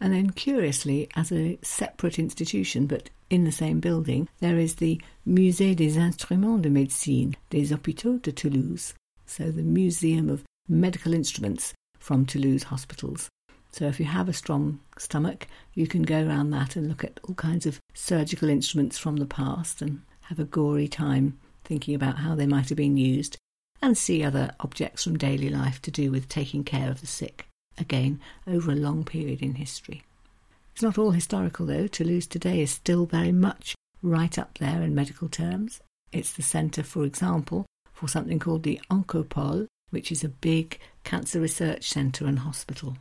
and 0.00 0.12
then, 0.12 0.30
curiously, 0.30 1.08
as 1.16 1.32
a 1.32 1.58
separate 1.62 2.18
institution 2.18 2.86
but 2.86 3.10
in 3.30 3.44
the 3.44 3.52
same 3.52 3.80
building, 3.80 4.28
there 4.40 4.58
is 4.58 4.76
the 4.76 5.00
Musée 5.26 5.74
des 5.74 5.98
Instruments 5.98 6.62
de 6.62 6.70
Médecine 6.70 7.34
des 7.50 7.72
Hôpitaux 7.72 8.22
de 8.22 8.30
Toulouse, 8.30 8.94
so 9.26 9.50
the 9.50 9.62
Museum 9.62 10.28
of 10.28 10.44
Medical 10.68 11.14
Instruments 11.14 11.74
from 11.98 12.24
Toulouse 12.24 12.64
hospitals. 12.64 13.28
So, 13.72 13.86
if 13.86 13.98
you 13.98 14.06
have 14.06 14.28
a 14.28 14.32
strong 14.32 14.80
stomach, 14.98 15.46
you 15.74 15.86
can 15.86 16.02
go 16.02 16.26
around 16.26 16.50
that 16.50 16.76
and 16.76 16.88
look 16.88 17.04
at 17.04 17.20
all 17.24 17.34
kinds 17.34 17.66
of 17.66 17.80
surgical 17.92 18.48
instruments 18.48 18.98
from 18.98 19.16
the 19.16 19.26
past 19.26 19.82
and 19.82 20.02
have 20.22 20.38
a 20.38 20.44
gory 20.44 20.88
time 20.88 21.38
thinking 21.64 21.94
about 21.94 22.18
how 22.18 22.34
they 22.34 22.46
might 22.46 22.68
have 22.68 22.78
been 22.78 22.96
used 22.96 23.36
and 23.82 23.98
see 23.98 24.22
other 24.22 24.52
objects 24.60 25.04
from 25.04 25.18
daily 25.18 25.50
life 25.50 25.82
to 25.82 25.90
do 25.90 26.10
with 26.10 26.28
taking 26.28 26.64
care 26.64 26.90
of 26.90 27.00
the 27.00 27.06
sick 27.06 27.47
again 27.80 28.20
over 28.46 28.70
a 28.70 28.76
long 28.76 29.04
period 29.04 29.42
in 29.42 29.54
history. 29.54 30.02
It's 30.72 30.82
not 30.82 30.98
all 30.98 31.10
historical, 31.10 31.66
though. 31.66 31.86
Toulouse 31.86 32.26
today 32.26 32.60
is 32.62 32.70
still 32.70 33.06
very 33.06 33.32
much 33.32 33.74
right 34.02 34.38
up 34.38 34.58
there 34.58 34.82
in 34.82 34.94
medical 34.94 35.28
terms. 35.28 35.80
It's 36.12 36.32
the 36.32 36.42
centre, 36.42 36.82
for 36.82 37.04
example, 37.04 37.66
for 37.92 38.08
something 38.08 38.38
called 38.38 38.62
the 38.62 38.80
Oncopole, 38.90 39.66
which 39.90 40.12
is 40.12 40.22
a 40.22 40.28
big 40.28 40.78
cancer 41.04 41.40
research 41.40 41.88
centre 41.88 42.26
and 42.26 42.40
hospital. 42.40 42.96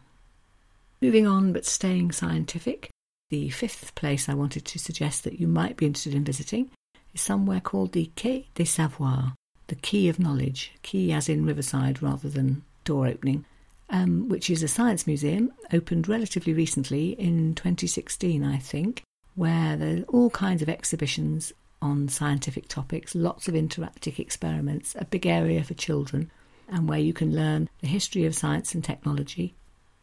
Moving 1.02 1.28
on, 1.28 1.54
but 1.54 1.66
staying 1.66 2.12
scientific, 2.14 2.90
the 3.30 3.50
fifth 3.50 3.94
place 3.94 4.28
I 4.28 4.34
wanted 4.34 4.66
to 4.66 4.80
suggest 4.80 5.24
that 5.24 5.40
you 5.40 5.48
might 5.48 5.78
be 5.78 5.86
interested 5.86 6.16
in 6.16 6.24
visiting 6.24 6.72
is 7.14 7.22
somewhere 7.22 7.62
called 7.62 7.92
the 7.92 8.10
Quai 8.16 8.46
des 8.56 8.66
Savoirs, 8.66 9.34
the 9.68 9.76
Key 9.76 10.10
of 10.10 10.18
Knowledge, 10.18 10.72
key 10.82 11.12
as 11.12 11.30
in 11.30 11.46
Riverside 11.46 12.02
rather 12.02 12.30
than 12.30 12.64
door 12.86 13.06
opening, 13.06 13.46
um, 13.90 14.30
which 14.30 14.50
is 14.50 14.64
a 14.64 14.68
science 14.68 15.08
museum, 15.08 15.52
opened 15.72 16.08
relatively 16.08 16.54
recently 16.54 17.12
in 17.12 17.56
2016, 17.56 18.44
I 18.44 18.58
think, 18.58 19.04
where 19.36 19.78
there 19.78 20.00
are 20.00 20.04
all 20.04 20.30
kinds 20.30 20.62
of 20.62 20.70
exhibitions 20.70 21.54
on 21.82 22.10
scientific 22.10 22.68
topics, 22.68 23.14
lots 23.14 23.48
of 23.48 23.54
interactive 23.54 24.20
experiments, 24.20 24.96
a 24.98 25.06
big 25.06 25.26
area 25.26 25.64
for 25.64 25.74
children. 25.76 26.32
and 26.68 26.88
where 26.88 27.00
you 27.00 27.14
can 27.14 27.34
learn 27.34 27.70
the 27.80 27.88
history 27.88 28.26
of 28.26 28.36
science 28.36 28.74
and 28.74 28.84
technology, 28.84 29.56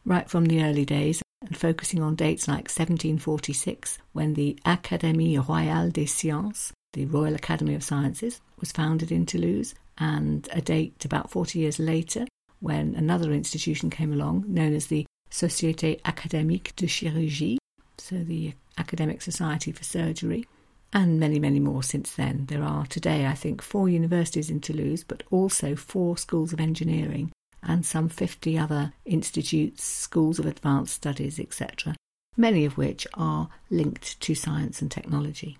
right 0.05 0.29
from 0.29 0.45
the 0.45 0.63
early 0.63 0.85
days 0.85 1.21
and 1.41 1.55
focusing 1.55 2.01
on 2.01 2.15
dates 2.15 2.47
like 2.47 2.69
1746, 2.69 3.99
when 4.13 4.33
the 4.33 4.57
Académie 4.65 5.47
Royale 5.47 5.91
des 5.91 6.07
Sciences, 6.07 6.73
the 6.93 7.05
Royal 7.05 7.35
Academy 7.35 7.75
of 7.75 7.83
Sciences, 7.83 8.41
was 8.59 8.71
founded 8.71 9.11
in 9.11 9.25
Toulouse, 9.25 9.75
and 9.97 10.47
a 10.51 10.61
date 10.61 11.05
about 11.05 11.29
40 11.29 11.59
years 11.59 11.77
later, 11.77 12.25
when 12.65 12.95
another 12.95 13.31
institution 13.31 13.91
came 13.91 14.11
along 14.11 14.43
known 14.47 14.73
as 14.73 14.87
the 14.87 15.05
Société 15.29 16.01
Académique 16.01 16.75
de 16.75 16.87
Chirurgie, 16.87 17.57
so 17.99 18.15
the 18.17 18.53
Academic 18.79 19.21
Society 19.21 19.71
for 19.71 19.83
Surgery, 19.83 20.47
and 20.91 21.19
many, 21.19 21.37
many 21.37 21.59
more 21.59 21.83
since 21.83 22.11
then. 22.13 22.47
There 22.47 22.63
are 22.63 22.87
today, 22.87 23.27
I 23.27 23.35
think, 23.35 23.61
four 23.61 23.87
universities 23.87 24.49
in 24.49 24.61
Toulouse, 24.61 25.03
but 25.03 25.21
also 25.29 25.75
four 25.75 26.17
schools 26.17 26.53
of 26.53 26.59
engineering 26.59 27.31
and 27.61 27.85
some 27.85 28.09
50 28.09 28.57
other 28.57 28.93
institutes, 29.05 29.83
schools 29.83 30.39
of 30.39 30.47
advanced 30.47 30.95
studies, 30.95 31.39
etc., 31.39 31.95
many 32.35 32.65
of 32.65 32.77
which 32.77 33.05
are 33.13 33.49
linked 33.69 34.19
to 34.21 34.33
science 34.33 34.81
and 34.81 34.89
technology. 34.89 35.59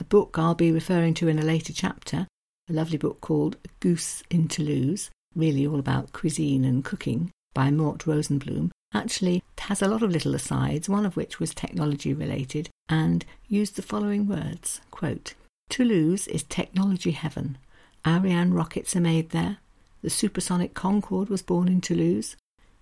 A 0.00 0.04
book 0.04 0.36
I'll 0.36 0.54
be 0.56 0.72
referring 0.72 1.14
to 1.14 1.28
in 1.28 1.38
a 1.38 1.44
later 1.44 1.72
chapter, 1.72 2.26
a 2.68 2.72
lovely 2.72 2.98
book 2.98 3.20
called 3.20 3.56
Goose 3.78 4.24
in 4.28 4.48
Toulouse, 4.48 5.10
really 5.36 5.66
all 5.66 5.78
about 5.78 6.12
cuisine 6.12 6.64
and 6.64 6.84
cooking, 6.84 7.30
by 7.54 7.70
Mort 7.70 8.04
Rosenblum, 8.06 8.70
actually 8.92 9.42
has 9.58 9.82
a 9.82 9.88
lot 9.88 10.02
of 10.02 10.10
little 10.10 10.34
asides, 10.34 10.88
one 10.88 11.06
of 11.06 11.16
which 11.16 11.38
was 11.38 11.54
technology 11.54 12.12
related, 12.12 12.68
and 12.88 13.24
used 13.48 13.76
the 13.76 13.82
following 13.82 14.26
words 14.26 14.80
quote, 14.90 15.34
Toulouse 15.68 16.26
is 16.28 16.42
technology 16.44 17.10
heaven. 17.10 17.58
Ariane 18.06 18.54
rockets 18.54 18.94
are 18.94 19.00
made 19.00 19.30
there. 19.30 19.58
The 20.02 20.10
supersonic 20.10 20.74
Concorde 20.74 21.28
was 21.28 21.42
born 21.42 21.68
in 21.68 21.80
Toulouse. 21.80 22.36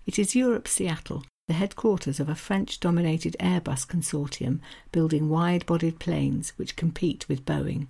It 0.06 0.18
is 0.18 0.36
Europe's 0.36 0.72
Seattle, 0.72 1.24
the 1.48 1.54
headquarters 1.54 2.20
of 2.20 2.28
a 2.28 2.34
French 2.34 2.80
dominated 2.80 3.36
Airbus 3.40 3.86
consortium 3.86 4.60
building 4.92 5.28
wide 5.28 5.64
bodied 5.66 5.98
planes 5.98 6.52
which 6.56 6.76
compete 6.76 7.26
with 7.28 7.44
Boeing. 7.44 7.88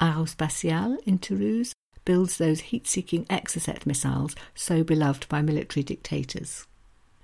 Aerospatiale 0.00 0.98
in 1.06 1.18
Toulouse 1.18 1.72
builds 2.06 2.38
those 2.38 2.60
heat 2.60 2.86
seeking 2.86 3.26
Exocet 3.26 3.84
missiles 3.84 4.34
so 4.54 4.82
beloved 4.82 5.28
by 5.28 5.42
military 5.42 5.82
dictators. 5.82 6.66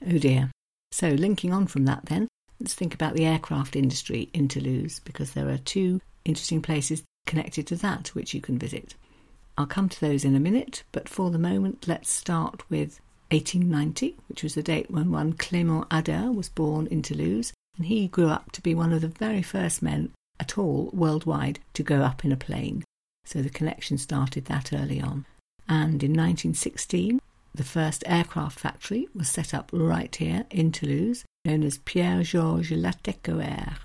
Oh 0.07 0.19
dear. 0.19 0.51
So, 0.91 1.09
linking 1.09 1.55
on 1.55 1.67
from 1.67 1.87
that, 1.87 2.05
then, 2.07 2.29
let's 2.61 2.75
think 2.75 2.93
about 2.93 3.15
the 3.15 3.25
aircraft 3.25 3.75
industry 3.75 4.29
in 4.35 4.49
Toulouse 4.49 5.01
because 5.03 5.33
there 5.33 5.49
are 5.49 5.57
two 5.57 6.03
interesting 6.27 6.61
places 6.61 7.03
connected 7.27 7.67
to 7.69 7.77
that 7.77 8.09
which 8.09 8.35
you 8.35 8.43
can 8.43 8.59
visit. 8.59 8.95
I'll 9.57 9.67
come 9.67 9.89
to 9.89 10.01
those 10.01 10.25
in 10.25 10.35
a 10.35 10.41
minute, 10.41 10.83
but 10.93 11.09
for 11.09 11.31
the 11.31 11.39
moment, 11.39 11.89
let's 11.89 12.11
start 12.11 12.69
with 12.69 13.01
1890, 13.31 14.17
which 14.29 14.43
was 14.43 14.55
the 14.55 14.62
date 14.62 14.91
when 14.91 15.11
one 15.11 15.33
Clément 15.33 15.87
Ader 15.93 16.31
was 16.31 16.51
born 16.51 16.87
in 16.89 17.01
Toulouse, 17.01 17.53
and 17.77 17.87
he 17.87 18.09
grew 18.09 18.29
up 18.29 18.53
to 18.53 18.61
be 18.61 18.75
one 18.75 18.93
of 18.93 19.01
the 19.01 19.09
very 19.09 19.43
first 19.43 19.83
men 19.83 20.11
at 20.39 20.59
all 20.59 20.91
worldwide 20.93 21.61
to 21.75 21.83
go 21.83 22.03
up 22.03 22.25
in 22.25 22.33
a 22.33 22.37
plane. 22.37 22.85
So 23.25 23.43
the 23.43 23.50
connection 23.50 23.99
started 23.99 24.47
that 24.47 24.73
early 24.73 25.00
on. 25.00 25.26
And 25.69 26.02
in 26.02 26.12
1916, 26.12 27.21
the 27.55 27.64
first 27.64 28.02
aircraft 28.07 28.59
factory 28.59 29.09
was 29.14 29.29
set 29.29 29.52
up 29.52 29.71
right 29.73 30.14
here 30.14 30.45
in 30.50 30.73
Toulouse, 30.73 31.25
known 31.45 31.62
as 31.62 31.79
Pierre 31.79 32.23
Georges 32.23 32.79
Latécoère. 32.79 33.76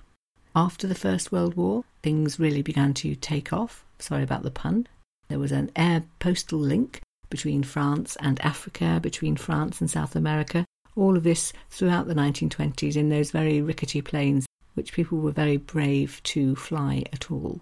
After 0.55 0.87
the 0.87 0.95
First 0.95 1.31
World 1.31 1.55
War, 1.55 1.83
things 2.01 2.39
really 2.39 2.61
began 2.61 2.93
to 2.95 3.15
take 3.15 3.53
off. 3.53 3.85
Sorry 3.99 4.23
about 4.23 4.43
the 4.43 4.51
pun. 4.51 4.87
There 5.27 5.39
was 5.39 5.51
an 5.51 5.71
air 5.75 6.03
postal 6.19 6.59
link 6.59 7.01
between 7.29 7.63
France 7.63 8.15
and 8.21 8.39
Africa, 8.39 8.99
between 9.01 9.35
France 9.35 9.81
and 9.81 9.89
South 9.89 10.15
America. 10.15 10.65
All 10.95 11.17
of 11.17 11.23
this 11.23 11.53
throughout 11.69 12.07
the 12.07 12.15
1920s 12.15 12.95
in 12.95 13.09
those 13.09 13.31
very 13.31 13.61
rickety 13.61 14.01
planes, 14.01 14.45
which 14.73 14.93
people 14.93 15.19
were 15.19 15.31
very 15.31 15.57
brave 15.57 16.21
to 16.23 16.55
fly 16.55 17.03
at 17.11 17.29
all. 17.29 17.59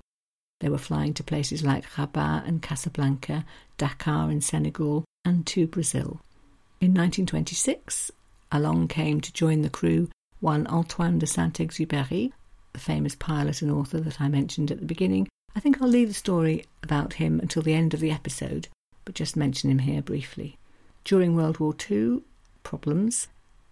They 0.59 0.69
were 0.69 0.77
flying 0.77 1.13
to 1.15 1.23
places 1.23 1.63
like 1.63 1.97
Rabat 1.97 2.47
and 2.47 2.61
Casablanca, 2.61 3.45
Dakar 3.77 4.31
in 4.31 4.41
Senegal, 4.41 5.05
and 5.23 5.45
to 5.47 5.67
Brazil. 5.67 6.21
In 6.79 6.93
1926, 6.93 8.11
along 8.51 8.87
came 8.87 9.21
to 9.21 9.33
join 9.33 9.61
the 9.61 9.69
crew 9.69 10.09
one 10.39 10.67
Antoine 10.67 11.17
de 11.17 11.25
Saint 11.25 11.55
Exupéry, 11.55 12.31
the 12.73 12.79
famous 12.79 13.15
pilot 13.15 13.61
and 13.61 13.71
author 13.71 13.99
that 13.99 14.21
I 14.21 14.27
mentioned 14.27 14.69
at 14.69 14.79
the 14.79 14.85
beginning. 14.85 15.27
I 15.55 15.59
think 15.59 15.81
I'll 15.81 15.87
leave 15.87 16.09
the 16.09 16.13
story 16.13 16.65
about 16.83 17.13
him 17.13 17.39
until 17.39 17.61
the 17.61 17.73
end 17.73 17.93
of 17.93 17.99
the 17.99 18.11
episode, 18.11 18.67
but 19.05 19.15
just 19.15 19.35
mention 19.35 19.71
him 19.71 19.79
here 19.79 20.01
briefly. 20.01 20.57
During 21.03 21.35
World 21.35 21.59
War 21.59 21.73
II, 21.89 22.21
problems. 22.63 23.27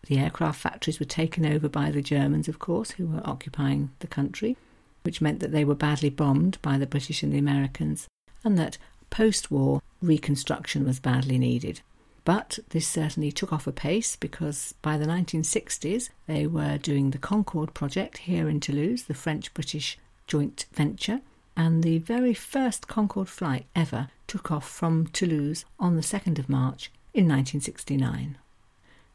The 0.08 0.18
aircraft 0.18 0.60
factories 0.60 1.00
were 1.00 1.06
taken 1.06 1.46
over 1.46 1.70
by 1.70 1.92
the 1.92 2.02
Germans, 2.02 2.48
of 2.48 2.60
course, 2.60 2.92
who 2.92 3.08
were 3.08 3.22
occupying 3.24 3.92
the 4.00 4.08
country, 4.08 4.58
which 5.04 5.22
meant 5.22 5.40
that 5.40 5.52
they 5.52 5.64
were 5.64 5.76
badly 5.76 6.10
bombed 6.10 6.58
by 6.62 6.78
the 6.78 6.88
British 6.88 7.24
and 7.24 7.32
the 7.32 7.38
Americans, 7.38 8.08
and 8.44 8.58
that 8.58 8.78
post 9.10 9.52
war 9.52 9.82
reconstruction 10.02 10.86
was 10.86 11.00
badly 11.00 11.38
needed. 11.38 11.82
But 12.26 12.60
this 12.70 12.88
certainly 12.88 13.32
took 13.32 13.52
off 13.52 13.68
a 13.68 13.72
pace 13.72 14.16
because 14.16 14.74
by 14.82 14.98
the 14.98 15.06
1960s 15.06 16.10
they 16.26 16.48
were 16.48 16.78
doing 16.78 17.12
the 17.12 17.18
Concorde 17.18 17.74
project 17.74 18.20
here 18.20 18.48
in 18.48 18.60
Toulouse, 18.60 19.04
the 19.04 19.14
French 19.14 19.54
British 19.54 19.98
joint 20.26 20.66
venture, 20.74 21.22
and 21.56 21.84
the 21.84 21.98
very 22.00 22.34
first 22.34 22.88
Concorde 22.88 23.30
flight 23.30 23.66
ever 23.76 24.08
took 24.26 24.52
off 24.52 24.68
from 24.68 25.08
Toulouse 25.08 25.66
on 25.80 25.96
the 25.96 26.02
2nd 26.02 26.40
of 26.40 26.50
March 26.50 26.92
in 27.14 27.26
1969. 27.26 28.38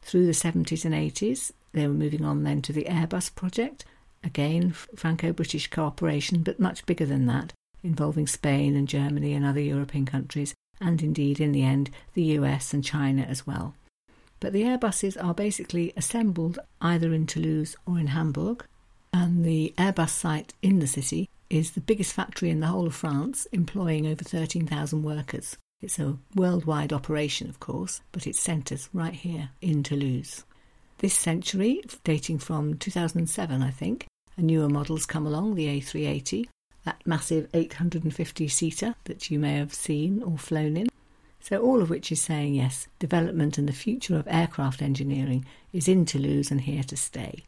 Through 0.01 0.25
the 0.25 0.31
70s 0.31 0.85
and 0.85 0.93
80s, 0.93 1.51
they 1.73 1.87
were 1.87 1.93
moving 1.93 2.23
on 2.23 2.43
then 2.43 2.61
to 2.61 2.73
the 2.73 2.85
Airbus 2.85 3.33
project, 3.35 3.85
again 4.23 4.71
Franco 4.71 5.33
British 5.33 5.67
cooperation, 5.67 6.43
but 6.43 6.59
much 6.59 6.85
bigger 6.85 7.05
than 7.05 7.25
that, 7.27 7.53
involving 7.83 8.27
Spain 8.27 8.75
and 8.75 8.87
Germany 8.87 9.33
and 9.33 9.45
other 9.45 9.59
European 9.59 10.05
countries, 10.05 10.53
and 10.81 11.01
indeed, 11.01 11.39
in 11.39 11.51
the 11.51 11.63
end, 11.63 11.89
the 12.13 12.23
US 12.23 12.73
and 12.73 12.83
China 12.83 13.23
as 13.23 13.45
well. 13.45 13.75
But 14.39 14.53
the 14.53 14.63
Airbuses 14.63 15.21
are 15.21 15.33
basically 15.33 15.93
assembled 15.97 16.59
either 16.81 17.13
in 17.13 17.27
Toulouse 17.27 17.75
or 17.85 17.99
in 17.99 18.07
Hamburg, 18.07 18.65
and 19.11 19.43
the 19.43 19.73
Airbus 19.77 20.09
site 20.09 20.53
in 20.61 20.79
the 20.79 20.87
city 20.87 21.29
is 21.49 21.71
the 21.71 21.81
biggest 21.81 22.13
factory 22.13 22.49
in 22.49 22.59
the 22.59 22.67
whole 22.67 22.87
of 22.87 22.95
France, 22.95 23.47
employing 23.51 24.05
over 24.05 24.23
13,000 24.23 25.03
workers. 25.03 25.57
It's 25.81 25.99
a 25.99 26.17
worldwide 26.35 26.93
operation, 26.93 27.49
of 27.49 27.59
course, 27.59 28.01
but 28.11 28.27
it 28.27 28.35
centres 28.35 28.89
right 28.93 29.13
here 29.13 29.49
in 29.61 29.81
Toulouse. 29.81 30.43
This 30.99 31.13
century, 31.13 31.81
dating 32.03 32.39
from 32.39 32.77
2007, 32.77 33.63
I 33.63 33.71
think, 33.71 34.05
a 34.35 34.41
newer 34.41 34.67
model's 34.67 35.05
come 35.05 35.25
along, 35.25 35.55
the 35.55 35.67
A380, 35.67 36.49
that 36.83 37.01
massive 37.05 37.47
850 37.53 38.49
seater 38.49 38.95
that 39.05 39.31
you 39.31 39.39
may 39.39 39.53
have 39.55 39.73
seen 39.73 40.21
or 40.21 40.37
flown 40.37 40.75
in. 40.75 40.89
So, 41.39 41.61
all 41.61 41.81
of 41.81 41.89
which 41.89 42.11
is 42.11 42.21
saying 42.21 42.55
yes, 42.55 42.89
development 42.99 43.57
and 43.57 43.67
the 43.67 43.73
future 43.73 44.17
of 44.17 44.27
aircraft 44.27 44.81
engineering 44.81 45.45
is 45.71 45.87
in 45.87 46.05
Toulouse 46.05 46.51
and 46.51 46.59
here 46.59 46.83
to 46.83 46.97
stay. 46.97 47.43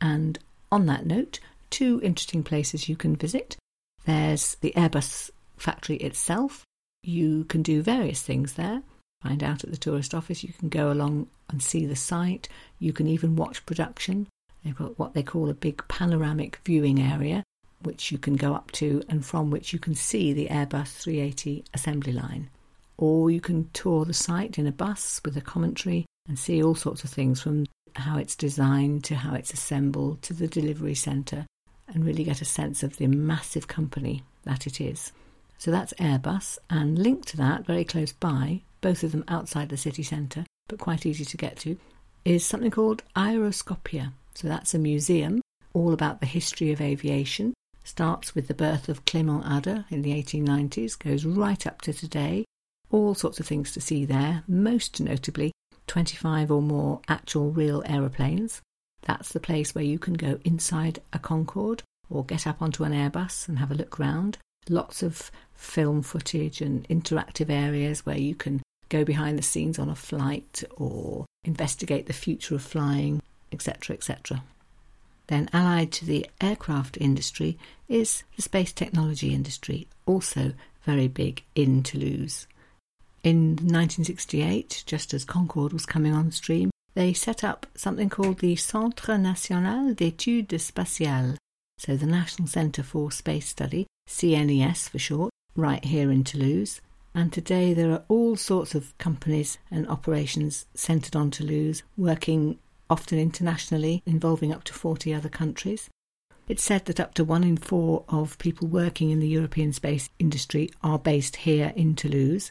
And 0.00 0.38
on 0.70 0.86
that 0.86 1.04
note, 1.04 1.40
two 1.70 2.00
interesting 2.04 2.44
places 2.44 2.88
you 2.88 2.94
can 2.94 3.16
visit. 3.16 3.56
There's 4.04 4.54
the 4.60 4.72
Airbus 4.76 5.30
factory 5.56 5.96
itself. 5.96 6.64
You 7.02 7.44
can 7.46 7.62
do 7.62 7.82
various 7.82 8.22
things 8.22 8.52
there. 8.52 8.82
Find 9.22 9.42
out 9.42 9.64
at 9.64 9.70
the 9.70 9.76
tourist 9.76 10.14
office. 10.14 10.42
You 10.42 10.52
can 10.52 10.68
go 10.68 10.90
along 10.90 11.28
and 11.48 11.62
see 11.62 11.86
the 11.86 11.96
site. 11.96 12.48
You 12.78 12.92
can 12.92 13.06
even 13.06 13.36
watch 13.36 13.64
production. 13.66 14.26
They've 14.64 14.76
got 14.76 14.98
what 14.98 15.14
they 15.14 15.22
call 15.22 15.48
a 15.48 15.54
big 15.54 15.86
panoramic 15.88 16.58
viewing 16.64 17.00
area 17.00 17.44
which 17.84 18.12
you 18.12 18.18
can 18.18 18.36
go 18.36 18.54
up 18.54 18.70
to 18.72 19.02
and 19.08 19.24
from 19.24 19.50
which 19.50 19.72
you 19.72 19.78
can 19.78 19.94
see 19.94 20.32
the 20.32 20.48
Airbus 20.48 20.88
380 20.98 21.64
assembly 21.74 22.12
line. 22.12 22.48
Or 22.96 23.30
you 23.30 23.40
can 23.40 23.70
tour 23.72 24.04
the 24.04 24.14
site 24.14 24.58
in 24.58 24.66
a 24.66 24.72
bus 24.72 25.20
with 25.24 25.36
a 25.36 25.40
commentary 25.40 26.06
and 26.28 26.38
see 26.38 26.62
all 26.62 26.74
sorts 26.74 27.04
of 27.04 27.10
things 27.10 27.40
from 27.40 27.66
how 27.96 28.18
it's 28.18 28.36
designed 28.36 29.04
to 29.04 29.16
how 29.16 29.34
it's 29.34 29.52
assembled 29.52 30.22
to 30.22 30.32
the 30.32 30.46
delivery 30.46 30.94
centre 30.94 31.46
and 31.88 32.04
really 32.04 32.24
get 32.24 32.40
a 32.40 32.46
sense 32.46 32.82
of 32.82 32.96
the 32.96 33.06
massive 33.06 33.68
company 33.68 34.22
that 34.44 34.66
it 34.66 34.80
is. 34.80 35.12
So 35.58 35.70
that's 35.70 35.92
Airbus, 35.94 36.58
and 36.70 36.98
linked 36.98 37.28
to 37.28 37.36
that, 37.36 37.66
very 37.66 37.84
close 37.84 38.12
by, 38.12 38.62
both 38.82 39.02
of 39.02 39.12
them 39.12 39.24
outside 39.28 39.70
the 39.70 39.76
city 39.78 40.02
centre, 40.02 40.44
but 40.68 40.78
quite 40.78 41.06
easy 41.06 41.24
to 41.24 41.36
get 41.38 41.56
to, 41.60 41.78
is 42.26 42.44
something 42.44 42.70
called 42.70 43.02
Aeroscopia. 43.16 44.12
So 44.34 44.48
that's 44.48 44.74
a 44.74 44.78
museum 44.78 45.40
all 45.72 45.94
about 45.94 46.20
the 46.20 46.26
history 46.26 46.70
of 46.70 46.80
aviation 46.80 47.54
starts 47.84 48.34
with 48.34 48.48
the 48.48 48.54
birth 48.54 48.88
of 48.88 49.04
Clément 49.04 49.44
Ader 49.50 49.84
in 49.90 50.02
the 50.02 50.12
1890s, 50.22 50.98
goes 50.98 51.24
right 51.24 51.66
up 51.66 51.80
to 51.82 51.92
today. 51.92 52.44
All 52.90 53.14
sorts 53.14 53.40
of 53.40 53.46
things 53.46 53.72
to 53.72 53.80
see 53.80 54.04
there, 54.04 54.44
most 54.46 55.00
notably 55.00 55.52
25 55.86 56.50
or 56.50 56.62
more 56.62 57.00
actual 57.08 57.50
real 57.50 57.82
aeroplanes. 57.86 58.60
That's 59.02 59.32
the 59.32 59.40
place 59.40 59.74
where 59.74 59.84
you 59.84 59.98
can 59.98 60.14
go 60.14 60.38
inside 60.44 61.00
a 61.12 61.18
Concorde 61.18 61.82
or 62.08 62.24
get 62.24 62.46
up 62.46 62.62
onto 62.62 62.84
an 62.84 62.92
Airbus 62.92 63.48
and 63.48 63.58
have 63.58 63.70
a 63.70 63.74
look 63.74 63.98
round. 63.98 64.38
Lots 64.68 65.02
of 65.02 65.30
film 65.54 66.02
footage 66.02 66.60
and 66.60 66.86
interactive 66.88 67.50
areas 67.50 68.06
where 68.06 68.18
you 68.18 68.34
can 68.34 68.62
go 68.92 69.04
behind 69.04 69.38
the 69.38 69.42
scenes 69.42 69.78
on 69.78 69.88
a 69.88 69.94
flight 69.94 70.62
or 70.76 71.24
investigate 71.44 72.06
the 72.06 72.12
future 72.12 72.54
of 72.54 72.62
flying, 72.62 73.22
etc., 73.50 73.96
etc. 73.96 74.42
Then, 75.28 75.48
allied 75.52 75.92
to 75.92 76.04
the 76.04 76.26
aircraft 76.42 76.98
industry, 77.00 77.56
is 77.88 78.22
the 78.36 78.42
space 78.42 78.72
technology 78.72 79.32
industry, 79.32 79.88
also 80.04 80.52
very 80.84 81.08
big 81.08 81.42
in 81.54 81.82
Toulouse. 81.82 82.46
In 83.24 83.52
1968, 83.52 84.82
just 84.84 85.14
as 85.14 85.24
Concorde 85.24 85.72
was 85.72 85.86
coming 85.86 86.12
on 86.12 86.30
stream, 86.30 86.70
they 86.94 87.14
set 87.14 87.42
up 87.42 87.66
something 87.74 88.10
called 88.10 88.40
the 88.40 88.56
Centre 88.56 89.16
National 89.16 89.94
d'Études 89.94 90.70
Spatiales, 90.70 91.38
so 91.78 91.96
the 91.96 92.06
National 92.06 92.46
Centre 92.46 92.82
for 92.82 93.10
Space 93.10 93.48
Study, 93.48 93.86
CNES 94.06 94.90
for 94.90 94.98
short, 94.98 95.30
right 95.56 95.82
here 95.82 96.10
in 96.10 96.24
Toulouse. 96.24 96.82
And 97.14 97.32
today 97.32 97.74
there 97.74 97.90
are 97.92 98.04
all 98.08 98.36
sorts 98.36 98.74
of 98.74 98.96
companies 98.98 99.58
and 99.70 99.86
operations 99.88 100.66
centred 100.74 101.14
on 101.14 101.30
Toulouse, 101.30 101.82
working 101.96 102.58
often 102.88 103.18
internationally, 103.18 104.02
involving 104.06 104.52
up 104.52 104.64
to 104.64 104.74
40 104.74 105.14
other 105.14 105.28
countries. 105.28 105.90
It's 106.48 106.62
said 106.62 106.86
that 106.86 107.00
up 107.00 107.14
to 107.14 107.24
one 107.24 107.44
in 107.44 107.56
four 107.56 108.04
of 108.08 108.38
people 108.38 108.66
working 108.66 109.10
in 109.10 109.20
the 109.20 109.28
European 109.28 109.72
space 109.72 110.10
industry 110.18 110.70
are 110.82 110.98
based 110.98 111.36
here 111.36 111.72
in 111.76 111.94
Toulouse. 111.94 112.50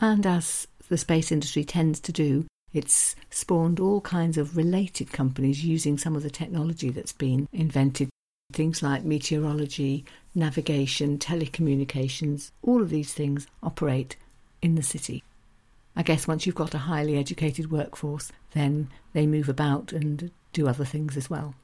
And 0.00 0.24
as 0.24 0.68
the 0.88 0.96
space 0.96 1.32
industry 1.32 1.64
tends 1.64 2.00
to 2.00 2.12
do, 2.12 2.46
it's 2.72 3.16
spawned 3.30 3.80
all 3.80 4.00
kinds 4.00 4.38
of 4.38 4.56
related 4.56 5.12
companies 5.12 5.64
using 5.64 5.98
some 5.98 6.14
of 6.14 6.22
the 6.22 6.30
technology 6.30 6.90
that's 6.90 7.12
been 7.12 7.48
invented. 7.52 8.08
Things 8.52 8.82
like 8.82 9.04
meteorology, 9.04 10.04
navigation, 10.34 11.18
telecommunications, 11.18 12.50
all 12.62 12.82
of 12.82 12.90
these 12.90 13.12
things 13.12 13.46
operate 13.62 14.16
in 14.62 14.74
the 14.74 14.82
city. 14.82 15.22
I 15.96 16.02
guess 16.02 16.28
once 16.28 16.46
you've 16.46 16.54
got 16.54 16.74
a 16.74 16.78
highly 16.78 17.18
educated 17.18 17.70
workforce, 17.70 18.30
then 18.52 18.88
they 19.12 19.26
move 19.26 19.48
about 19.48 19.92
and 19.92 20.30
do 20.52 20.68
other 20.68 20.84
things 20.84 21.16
as 21.16 21.28
well. 21.28 21.54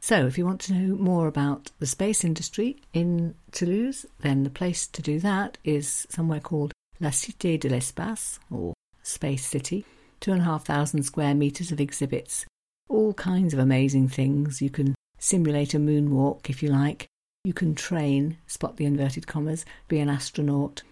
So, 0.00 0.26
if 0.26 0.38
you 0.38 0.44
want 0.44 0.60
to 0.62 0.74
know 0.74 0.94
more 0.96 1.26
about 1.26 1.72
the 1.78 1.86
space 1.86 2.22
industry 2.22 2.76
in 2.92 3.34
Toulouse, 3.50 4.06
then 4.20 4.44
the 4.44 4.50
place 4.50 4.86
to 4.88 5.02
do 5.02 5.18
that 5.20 5.58
is 5.64 6.06
somewhere 6.10 6.40
called 6.40 6.72
La 7.00 7.10
Cité 7.10 7.58
de 7.58 7.68
l'Espace, 7.68 8.38
or 8.50 8.74
Space 9.02 9.46
City. 9.46 9.84
Two 10.20 10.32
and 10.32 10.42
a 10.42 10.44
half 10.44 10.64
thousand 10.64 11.02
square 11.02 11.34
metres 11.34 11.72
of 11.72 11.80
exhibits, 11.80 12.46
all 12.88 13.14
kinds 13.14 13.52
of 13.52 13.58
amazing 13.58 14.08
things. 14.08 14.62
You 14.62 14.70
can 14.70 14.94
simulate 15.18 15.74
a 15.74 15.78
moonwalk 15.78 16.48
if 16.48 16.62
you 16.62 16.70
like. 16.70 17.06
You 17.46 17.52
can 17.52 17.76
train, 17.76 18.38
spot 18.48 18.76
the 18.76 18.86
inverted 18.86 19.28
commas, 19.28 19.64
be 19.86 20.00
an 20.00 20.08
astronaut, 20.08 20.82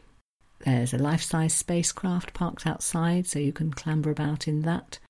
there's 0.61 0.95
a 0.95 0.99
life 0.99 1.25
size 1.25 1.53
spacecraft 1.53 2.33
parked 2.33 2.65
outside, 2.65 3.27
so 3.27 3.41
you 3.41 3.53
can 3.53 3.73
clamber 3.73 4.13
about 4.13 4.47
in 4.47 4.63
that. 4.63 5.01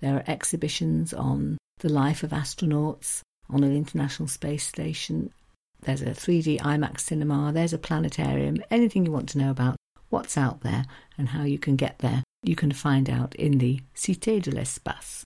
There 0.00 0.14
are 0.14 0.22
exhibitions 0.28 1.12
on 1.12 1.58
the 1.80 1.88
life 1.88 2.22
of 2.22 2.30
astronauts 2.30 3.22
on 3.50 3.64
an 3.64 3.76
international 3.76 4.28
space 4.28 4.64
station. 4.64 5.32
There's 5.80 6.00
a 6.00 6.10
3D 6.10 6.60
IMAX 6.60 7.00
cinema, 7.00 7.50
there's 7.52 7.72
a 7.72 7.78
planetarium, 7.78 8.62
anything 8.70 9.04
you 9.04 9.10
want 9.10 9.30
to 9.30 9.38
know 9.38 9.50
about 9.50 9.74
what's 10.10 10.38
out 10.38 10.60
there 10.60 10.84
and 11.18 11.30
how 11.30 11.42
you 11.42 11.58
can 11.58 11.74
get 11.74 11.98
there, 11.98 12.22
you 12.44 12.54
can 12.54 12.70
find 12.70 13.10
out 13.10 13.34
in 13.34 13.58
the 13.58 13.80
Cité 13.96 14.40
de 14.40 14.52
l'Espace. 14.52 15.24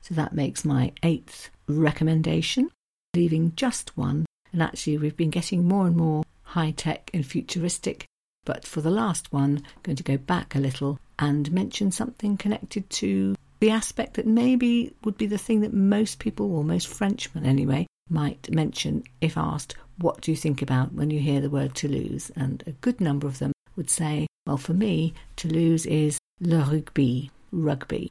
So 0.00 0.14
that 0.14 0.32
makes 0.32 0.64
my 0.64 0.92
eighth 1.02 1.50
recommendation, 1.68 2.70
leaving 3.14 3.52
just 3.54 3.94
one. 3.98 4.24
And 4.52 4.62
actually, 4.62 4.98
we've 4.98 5.16
been 5.16 5.30
getting 5.30 5.66
more 5.66 5.86
and 5.86 5.96
more 5.96 6.24
high 6.42 6.72
tech 6.72 7.10
and 7.14 7.24
futuristic 7.24 8.06
but 8.44 8.66
for 8.66 8.80
the 8.80 8.90
last 8.90 9.32
one, 9.32 9.62
I'm 9.64 9.82
going 9.82 9.96
to 9.96 10.02
go 10.02 10.16
back 10.16 10.54
a 10.54 10.60
little 10.60 10.98
and 11.18 11.52
mention 11.52 11.92
something 11.92 12.36
connected 12.36 12.88
to 12.90 13.36
the 13.60 13.70
aspect 13.70 14.14
that 14.14 14.26
maybe 14.26 14.94
would 15.04 15.18
be 15.18 15.26
the 15.26 15.38
thing 15.38 15.60
that 15.60 15.74
most 15.74 16.18
people, 16.18 16.54
or 16.54 16.64
most 16.64 16.88
Frenchmen 16.88 17.44
anyway, 17.44 17.86
might 18.08 18.50
mention 18.50 19.04
if 19.20 19.36
asked, 19.36 19.76
What 19.98 20.22
do 20.22 20.30
you 20.30 20.36
think 20.36 20.62
about 20.62 20.94
when 20.94 21.10
you 21.10 21.20
hear 21.20 21.40
the 21.40 21.50
word 21.50 21.74
Toulouse? 21.74 22.30
And 22.34 22.64
a 22.66 22.72
good 22.72 23.00
number 23.00 23.26
of 23.26 23.38
them 23.38 23.52
would 23.76 23.90
say, 23.90 24.26
Well, 24.46 24.56
for 24.56 24.72
me, 24.72 25.12
Toulouse 25.36 25.84
is 25.84 26.18
le 26.40 26.64
rugby, 26.64 27.30
rugby. 27.52 28.10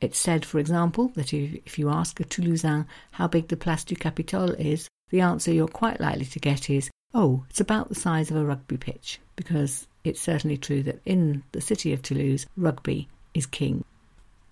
It's 0.00 0.18
said, 0.18 0.46
for 0.46 0.58
example, 0.58 1.08
that 1.14 1.34
if 1.34 1.78
you 1.78 1.90
ask 1.90 2.18
a 2.20 2.24
Toulousain 2.24 2.86
how 3.12 3.28
big 3.28 3.48
the 3.48 3.56
Place 3.56 3.84
du 3.84 3.96
Capitole 3.96 4.54
is, 4.58 4.88
the 5.10 5.20
answer 5.20 5.52
you're 5.52 5.68
quite 5.68 6.00
likely 6.00 6.26
to 6.26 6.38
get 6.38 6.70
is 6.70 6.90
Oh, 7.14 7.44
it's 7.48 7.60
about 7.60 7.88
the 7.88 7.94
size 7.94 8.30
of 8.30 8.36
a 8.36 8.44
rugby 8.44 8.76
pitch, 8.76 9.18
because 9.34 9.86
it's 10.04 10.20
certainly 10.20 10.58
true 10.58 10.82
that 10.82 11.00
in 11.06 11.42
the 11.52 11.60
city 11.60 11.92
of 11.92 12.02
Toulouse, 12.02 12.46
rugby 12.56 13.08
is 13.32 13.46
king. 13.46 13.84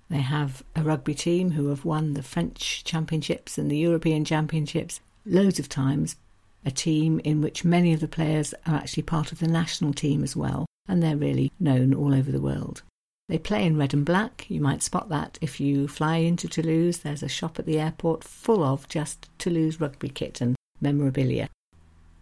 They 0.08 0.20
have 0.20 0.62
a 0.74 0.82
rugby 0.82 1.14
team 1.14 1.50
who 1.50 1.68
have 1.68 1.84
won 1.84 2.14
the 2.14 2.22
French 2.22 2.84
championships 2.84 3.58
and 3.58 3.70
the 3.70 3.76
European 3.76 4.24
championships 4.24 5.00
loads 5.26 5.58
of 5.58 5.68
times, 5.68 6.16
a 6.64 6.70
team 6.70 7.20
in 7.24 7.40
which 7.40 7.64
many 7.64 7.92
of 7.92 8.00
the 8.00 8.08
players 8.08 8.54
are 8.66 8.76
actually 8.76 9.02
part 9.02 9.32
of 9.32 9.40
the 9.40 9.48
national 9.48 9.92
team 9.92 10.22
as 10.22 10.36
well, 10.36 10.64
and 10.88 11.02
they're 11.02 11.16
really 11.16 11.52
known 11.60 11.92
all 11.92 12.14
over 12.14 12.30
the 12.30 12.40
world. 12.40 12.82
They 13.28 13.38
play 13.38 13.66
in 13.66 13.76
red 13.76 13.92
and 13.92 14.04
black. 14.04 14.46
You 14.48 14.60
might 14.60 14.82
spot 14.82 15.08
that 15.08 15.38
if 15.40 15.58
you 15.58 15.88
fly 15.88 16.18
into 16.18 16.48
Toulouse. 16.48 16.98
There's 16.98 17.22
a 17.22 17.28
shop 17.28 17.58
at 17.58 17.66
the 17.66 17.80
airport 17.80 18.22
full 18.22 18.62
of 18.62 18.88
just 18.88 19.28
Toulouse 19.38 19.80
rugby 19.80 20.08
kit 20.08 20.40
and 20.40 20.54
memorabilia. 20.80 21.48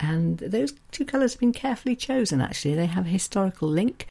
And 0.00 0.38
those 0.38 0.74
two 0.90 1.04
colours 1.04 1.34
have 1.34 1.40
been 1.40 1.52
carefully 1.52 1.94
chosen 1.94 2.40
actually. 2.40 2.74
They 2.74 2.86
have 2.86 3.06
a 3.06 3.10
historical 3.10 3.68
link. 3.68 4.06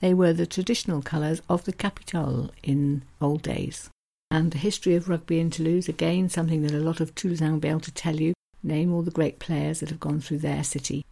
They 0.00 0.14
were 0.14 0.32
the 0.32 0.46
traditional 0.46 1.02
colours 1.02 1.42
of 1.48 1.64
the 1.64 1.72
Capitole 1.72 2.50
in 2.62 3.02
old 3.20 3.42
days. 3.42 3.90
And 4.30 4.50
the 4.50 4.58
history 4.58 4.94
of 4.94 5.08
rugby 5.08 5.40
in 5.40 5.50
Toulouse, 5.50 5.88
again, 5.88 6.28
something 6.28 6.62
that 6.62 6.74
a 6.74 6.78
lot 6.78 7.00
of 7.00 7.14
Toulousains 7.14 7.52
will 7.52 7.58
be 7.58 7.68
able 7.68 7.80
to 7.80 7.92
tell 7.92 8.20
you. 8.20 8.34
Name 8.62 8.92
all 8.92 9.02
the 9.02 9.10
great 9.10 9.38
players 9.38 9.80
that 9.80 9.90
have 9.90 10.00
gone 10.00 10.20
through 10.20 10.38
their 10.38 10.64
city, 10.64 11.04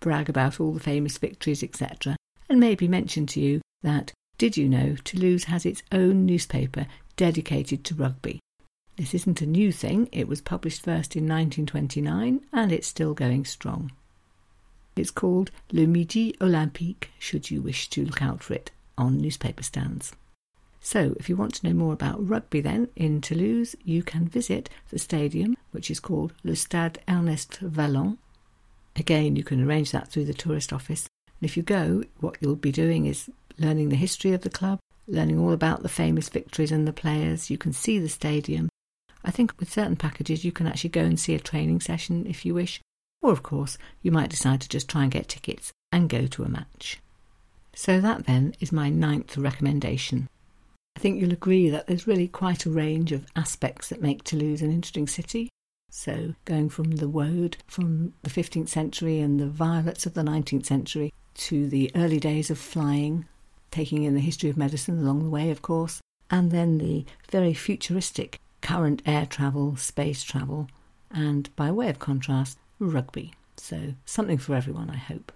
brag 0.00 0.28
about 0.28 0.58
all 0.58 0.72
the 0.72 0.80
famous 0.80 1.18
victories, 1.18 1.62
etc. 1.62 2.16
And 2.48 2.58
maybe 2.58 2.88
mention 2.88 3.26
to 3.26 3.40
you 3.40 3.60
that, 3.82 4.12
did 4.38 4.56
you 4.56 4.68
know, 4.68 4.96
Toulouse 5.04 5.44
has 5.44 5.64
its 5.64 5.82
own 5.92 6.26
newspaper 6.26 6.86
dedicated 7.16 7.84
to 7.84 7.94
rugby. 7.94 8.40
This 8.96 9.14
isn't 9.14 9.42
a 9.42 9.46
new 9.46 9.72
thing, 9.72 10.08
it 10.12 10.28
was 10.28 10.40
published 10.40 10.82
first 10.82 11.16
in 11.16 11.24
1929 11.24 12.40
and 12.52 12.72
it's 12.72 12.86
still 12.86 13.14
going 13.14 13.44
strong. 13.44 13.92
It's 14.96 15.10
called 15.10 15.50
Le 15.72 15.86
Midi 15.86 16.34
Olympique, 16.40 17.08
should 17.18 17.50
you 17.50 17.60
wish 17.60 17.88
to 17.90 18.04
look 18.04 18.22
out 18.22 18.42
for 18.42 18.54
it 18.54 18.70
on 18.96 19.18
newspaper 19.18 19.62
stands. 19.62 20.14
So, 20.80 21.16
if 21.18 21.28
you 21.28 21.36
want 21.36 21.54
to 21.54 21.66
know 21.66 21.74
more 21.74 21.94
about 21.94 22.28
rugby 22.28 22.60
then 22.60 22.88
in 22.94 23.20
Toulouse, 23.20 23.74
you 23.84 24.02
can 24.02 24.28
visit 24.28 24.68
the 24.90 24.98
stadium, 24.98 25.56
which 25.72 25.90
is 25.90 25.98
called 25.98 26.34
Le 26.44 26.54
Stade 26.54 26.98
Ernest 27.08 27.60
Wallon. 27.62 28.18
Again, 28.94 29.34
you 29.34 29.42
can 29.42 29.64
arrange 29.64 29.90
that 29.92 30.08
through 30.08 30.26
the 30.26 30.34
tourist 30.34 30.72
office. 30.72 31.08
And 31.40 31.48
if 31.48 31.56
you 31.56 31.62
go, 31.62 32.04
what 32.20 32.36
you'll 32.40 32.54
be 32.54 32.70
doing 32.70 33.06
is 33.06 33.30
learning 33.58 33.88
the 33.88 33.96
history 33.96 34.32
of 34.32 34.42
the 34.42 34.50
club, 34.50 34.78
learning 35.06 35.38
all 35.38 35.52
about 35.52 35.82
the 35.82 35.88
famous 35.88 36.28
victories 36.28 36.72
and 36.72 36.86
the 36.86 36.92
players. 36.92 37.50
You 37.50 37.58
can 37.58 37.72
see 37.72 37.98
the 37.98 38.08
stadium, 38.08 38.68
I 39.24 39.30
think 39.30 39.54
with 39.58 39.72
certain 39.72 39.96
packages 39.96 40.44
you 40.44 40.52
can 40.52 40.66
actually 40.66 40.90
go 40.90 41.00
and 41.00 41.18
see 41.18 41.34
a 41.34 41.40
training 41.40 41.80
session 41.80 42.26
if 42.26 42.44
you 42.44 42.54
wish, 42.54 42.80
or 43.22 43.32
of 43.32 43.42
course 43.42 43.78
you 44.02 44.12
might 44.12 44.30
decide 44.30 44.60
to 44.60 44.68
just 44.68 44.88
try 44.88 45.04
and 45.04 45.10
get 45.10 45.28
tickets 45.28 45.72
and 45.90 46.10
go 46.10 46.26
to 46.26 46.44
a 46.44 46.48
match. 46.48 47.00
So 47.74 48.00
that 48.00 48.26
then 48.26 48.54
is 48.60 48.70
my 48.70 48.90
ninth 48.90 49.36
recommendation. 49.38 50.28
I 50.96 51.00
think 51.00 51.20
you'll 51.20 51.32
agree 51.32 51.70
that 51.70 51.86
there's 51.86 52.06
really 52.06 52.28
quite 52.28 52.66
a 52.66 52.70
range 52.70 53.12
of 53.12 53.26
aspects 53.34 53.88
that 53.88 54.02
make 54.02 54.22
Toulouse 54.22 54.62
an 54.62 54.70
interesting 54.70 55.08
city. 55.08 55.48
So, 55.90 56.34
going 56.44 56.68
from 56.70 56.96
the 56.96 57.08
woad 57.08 57.56
from 57.66 58.14
the 58.22 58.30
15th 58.30 58.68
century 58.68 59.20
and 59.20 59.40
the 59.40 59.46
violets 59.46 60.06
of 60.06 60.14
the 60.14 60.22
19th 60.22 60.66
century 60.66 61.12
to 61.34 61.68
the 61.68 61.90
early 61.94 62.20
days 62.20 62.50
of 62.50 62.58
flying, 62.58 63.26
taking 63.74 64.04
in 64.04 64.14
the 64.14 64.20
history 64.20 64.48
of 64.48 64.56
medicine 64.56 64.98
along 64.98 65.24
the 65.24 65.28
way, 65.28 65.50
of 65.50 65.60
course, 65.60 66.00
and 66.30 66.52
then 66.52 66.78
the 66.78 67.04
very 67.30 67.52
futuristic 67.52 68.40
current 68.62 69.02
air 69.04 69.26
travel, 69.26 69.76
space 69.76 70.22
travel, 70.22 70.68
and 71.10 71.54
by 71.56 71.70
way 71.70 71.88
of 71.88 71.98
contrast, 71.98 72.56
rugby. 72.78 73.34
So, 73.56 73.94
something 74.04 74.38
for 74.38 74.54
everyone, 74.54 74.90
I 74.90 74.96
hope. 74.96 75.32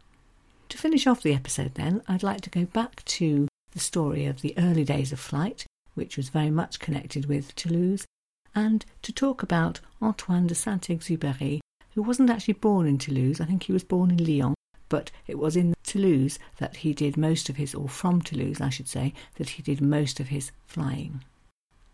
To 0.69 0.79
finish 0.79 1.07
off 1.07 1.23
the 1.23 1.35
episode, 1.35 1.75
then, 1.75 2.03
I'd 2.07 2.23
like 2.23 2.41
to 2.43 2.51
go 2.51 2.65
back 2.65 3.05
to 3.05 3.49
the 3.73 3.81
story 3.81 4.25
of 4.25 4.41
the 4.41 4.55
early 4.57 4.85
days 4.85 5.13
of 5.13 5.19
flight, 5.19 5.67
which 5.95 6.17
was 6.17 6.29
very 6.29 6.51
much 6.51 6.79
connected 6.79 7.27
with 7.27 7.55
Toulouse, 7.57 8.07
and 8.55 8.85
to 9.03 9.13
talk 9.13 9.43
about 9.43 9.81
Antoine 10.01 10.47
de 10.47 10.55
Saint 10.55 10.83
Exupéry, 10.83 11.59
who 11.95 12.03
wasn't 12.03 12.31
actually 12.31 12.55
born 12.55 12.87
in 12.87 12.99
Toulouse. 12.99 13.41
I 13.41 13.47
think 13.47 13.65
he 13.65 13.73
was 13.73 13.85
born 13.85 14.11
in 14.11 14.25
Lyon, 14.25 14.55
but 14.89 15.11
it 15.27 15.39
was 15.39 15.57
in 15.57 15.75
Toulouse 15.83 16.39
that 16.59 16.77
he 16.79 16.93
did 16.93 17.17
most 17.17 17.49
of 17.49 17.57
his, 17.57 17.75
or 17.75 17.89
from 17.89 18.21
Toulouse, 18.21 18.61
I 18.61 18.69
should 18.71 18.89
say, 18.89 19.13
that 19.37 19.51
he 19.51 19.63
did 19.63 19.81
most 19.81 20.21
of 20.21 20.29
his 20.29 20.51
flying. 20.67 21.23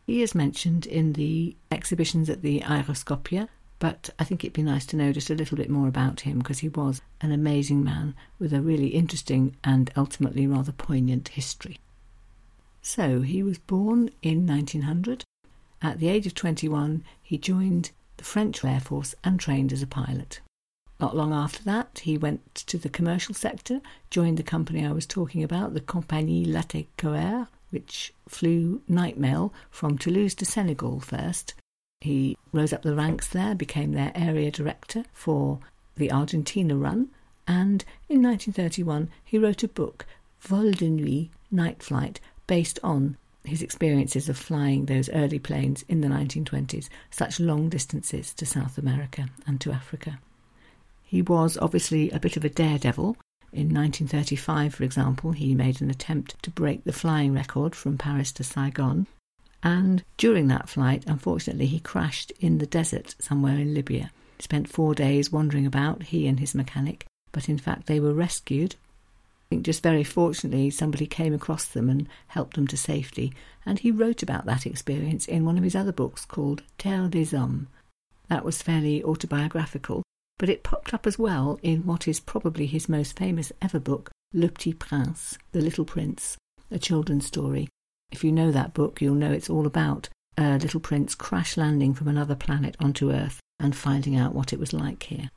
He 0.07 0.22
is 0.22 0.35
mentioned 0.35 0.87
in 0.87 1.14
the 1.14 1.57
exhibitions 1.70 2.28
at 2.28 2.42
the 2.42 2.61
Aeroscopia, 2.61 3.48
but 3.78 4.11
I 4.18 4.24
think 4.24 4.44
it'd 4.44 4.54
be 4.54 4.62
nice 4.62 4.87
to 4.87 4.96
know 4.96 5.12
just 5.12 5.30
a 5.30 5.35
little 5.35 5.57
bit 5.57 5.70
more 5.70 5.88
about 5.88 6.20
him 6.20 6.38
because 6.38 6.61
he 6.61 6.68
was 6.68 7.02
an 7.20 7.33
amazing 7.33 7.83
man 7.83 8.14
with 8.38 8.52
a 8.52 8.61
really 8.61 8.88
interesting 8.88 9.57
and 9.64 9.90
ultimately 9.96 10.46
rather 10.46 10.72
poignant 10.72 11.28
history. 11.28 11.78
So 12.83 13.22
he 13.22 13.42
was 13.42 13.59
born 13.59 14.11
in 14.22 14.46
1900. 14.46 15.24
At 15.80 15.98
the 15.98 16.09
age 16.09 16.26
of 16.26 16.35
21, 16.35 17.02
he 17.22 17.38
joined 17.38 17.90
the 18.16 18.24
French 18.24 18.64
Air 18.64 18.80
Force 18.80 19.14
and 19.24 19.40
trained 19.40 19.72
as 19.72 19.83
a 19.83 19.87
pilot. 19.87 20.40
Not 21.00 21.16
long 21.16 21.33
after 21.33 21.62
that, 21.64 22.00
he 22.04 22.16
went 22.16 22.54
to 22.54 22.78
the 22.78 22.88
commercial 22.88 23.35
sector, 23.35 23.80
joined 24.11 24.38
the 24.38 24.44
company 24.44 24.87
I 24.87 24.92
was 24.92 25.07
talking 25.07 25.42
about, 25.42 25.74
the 25.74 25.80
Compagnie 25.80 26.46
Latécoère, 26.46 27.48
which 27.70 28.14
flew 28.28 28.80
night 28.87 29.18
mail 29.18 29.52
from 29.70 29.98
Toulouse 29.98 30.35
to 30.37 30.44
Senegal 30.44 31.00
first. 31.00 31.54
He 32.00 32.37
rose 32.52 32.72
up 32.72 32.83
the 32.83 32.94
ranks 32.94 33.28
there, 33.28 33.54
became 33.54 33.92
their 33.92 34.12
area 34.14 34.50
director 34.50 35.04
for 35.12 35.59
the 35.96 36.12
Argentina 36.12 36.76
run, 36.76 37.09
and 37.46 37.85
in 38.09 38.22
1931 38.22 39.11
he 39.24 39.38
wrote 39.38 39.62
a 39.62 39.68
book, 39.68 40.07
Vol 40.40 40.72
de 40.72 40.88
Nuit, 40.88 41.30
Night 41.50 41.83
Flight, 41.83 42.20
based 42.46 42.78
on 42.85 43.16
his 43.44 43.62
experiences 43.62 44.28
of 44.28 44.38
flying 44.38 44.87
those 44.87 45.11
early 45.11 45.38
planes 45.38 45.85
in 45.88 46.00
the 46.00 46.09
1920s, 46.09 46.88
such 47.11 47.40
long 47.40 47.68
distances 47.68 48.33
to 48.35 48.46
South 48.46 48.78
America 48.78 49.28
and 49.46 49.61
to 49.61 49.72
Africa. 49.72 50.18
He 51.14 51.22
was 51.22 51.57
obviously 51.59 52.11
a 52.11 52.18
bit 52.18 52.37
of 52.37 52.44
a 52.44 52.48
daredevil. 52.48 53.16
In 53.53 53.72
1935, 53.72 54.74
for 54.74 54.83
example, 54.83 55.31
he 55.31 55.55
made 55.55 55.81
an 55.81 55.88
attempt 55.88 56.42
to 56.42 56.50
break 56.50 56.83
the 56.83 56.92
flying 56.92 57.33
record 57.33 57.77
from 57.77 57.96
Paris 57.96 58.33
to 58.33 58.42
Saigon. 58.42 59.07
And 59.62 60.03
during 60.16 60.48
that 60.48 60.68
flight, 60.68 61.05
unfortunately, 61.07 61.66
he 61.66 61.79
crashed 61.79 62.33
in 62.40 62.59
the 62.59 62.66
desert 62.66 63.14
somewhere 63.20 63.55
in 63.55 63.74
Libya. 63.74 64.11
He 64.38 64.42
spent 64.42 64.68
four 64.68 64.92
days 64.92 65.31
wandering 65.31 65.66
about, 65.66 66.03
he 66.03 66.27
and 66.27 66.40
his 66.40 66.53
mechanic, 66.53 67.07
but 67.31 67.48
in 67.48 67.59
fact 67.59 67.87
they 67.87 68.00
were 68.00 68.12
rescued 68.12 68.74
I 68.74 69.46
think 69.50 69.66
just 69.66 69.85
very 69.85 70.03
fortunately 70.03 70.68
somebody 70.70 71.07
came 71.07 71.33
across 71.33 71.64
them 71.66 71.88
and 71.88 72.09
helped 72.27 72.57
them 72.57 72.66
to 72.66 72.77
safety, 72.77 73.33
and 73.64 73.79
he 73.79 73.92
wrote 73.92 74.24
about 74.24 74.46
that 74.46 74.66
experience 74.66 75.29
in 75.29 75.44
one 75.44 75.59
of 75.59 75.62
his 75.62 75.77
other 75.77 75.92
books 75.92 76.24
called 76.24 76.64
Terre 76.77 77.07
des 77.07 77.37
Hommes. 77.37 77.68
That 78.27 78.44
was 78.44 78.62
fairly 78.62 79.05
autobiographical, 79.05 80.03
but 80.38 80.49
it 80.49 80.62
popped 80.62 80.92
up 80.92 81.07
as 81.07 81.18
well 81.18 81.59
in 81.62 81.87
what 81.87 82.09
is 82.09 82.20
probably 82.20 82.66
his 82.66 82.88
most 82.88 83.18
famous 83.18 83.53
ever 83.62 83.81
book, 83.81 84.11
Le 84.33 84.49
Petit 84.49 84.75
Prince, 84.75 85.38
The 85.53 85.61
Little 85.61 85.85
Prince, 85.85 86.37
a 86.70 86.79
children's 86.79 87.27
story. 87.27 87.68
If 88.11 88.25
you 88.25 88.33
know 88.33 88.51
that 88.51 88.75
book, 88.75 89.01
you'll 89.01 89.14
know 89.14 89.33
it's 89.33 89.51
all 89.51 89.66
about 89.66 90.09
a 90.37 90.59
little 90.59 90.81
prince 90.81 91.14
crash 91.14 91.57
landing 91.57 91.94
from 91.94 92.09
another 92.09 92.35
planet 92.35 92.77
onto 92.81 93.12
Earth 93.12 93.40
and 93.61 93.75
finding 93.75 94.16
out 94.16 94.35
what 94.35 94.53
it 94.53 94.59
was 94.59 94.73
like 94.73 95.05
here. 95.05 95.31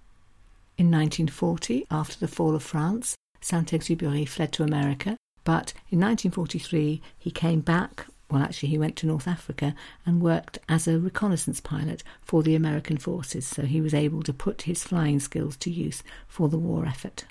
In 0.78 0.92
1940, 0.92 1.86
after 1.90 2.18
the 2.20 2.28
fall 2.28 2.56
of 2.56 2.64
France, 2.64 3.16
Saint 3.42 3.72
Exupéry 3.72 4.28
fled 4.28 4.52
to 4.54 4.64
America, 4.64 5.18
but 5.44 5.74
in 5.90 6.00
1943 6.00 7.02
he 7.18 7.32
came 7.32 7.62
back. 7.62 8.08
Well, 8.30 8.42
actually, 8.42 8.70
he 8.70 8.78
went 8.78 8.98
to 8.98 9.08
North 9.08 9.28
Africa 9.28 9.74
and 10.06 10.22
worked 10.22 10.60
as 10.68 10.88
a 10.88 11.00
reconnaissance 11.00 11.62
pilot 11.62 12.04
for 12.22 12.44
the 12.44 12.56
American 12.56 12.98
forces, 12.98 13.48
so 13.48 13.63
he 13.63 13.80
was 13.80 13.94
able 13.94 14.22
to 14.24 14.34
put 14.34 14.63
his 14.63 14.84
flying 14.84 15.20
skills 15.20 15.56
to 15.58 15.72
use 15.72 16.04
for 16.28 16.50
the 16.50 16.58
war 16.58 16.86
effort. 16.86 17.26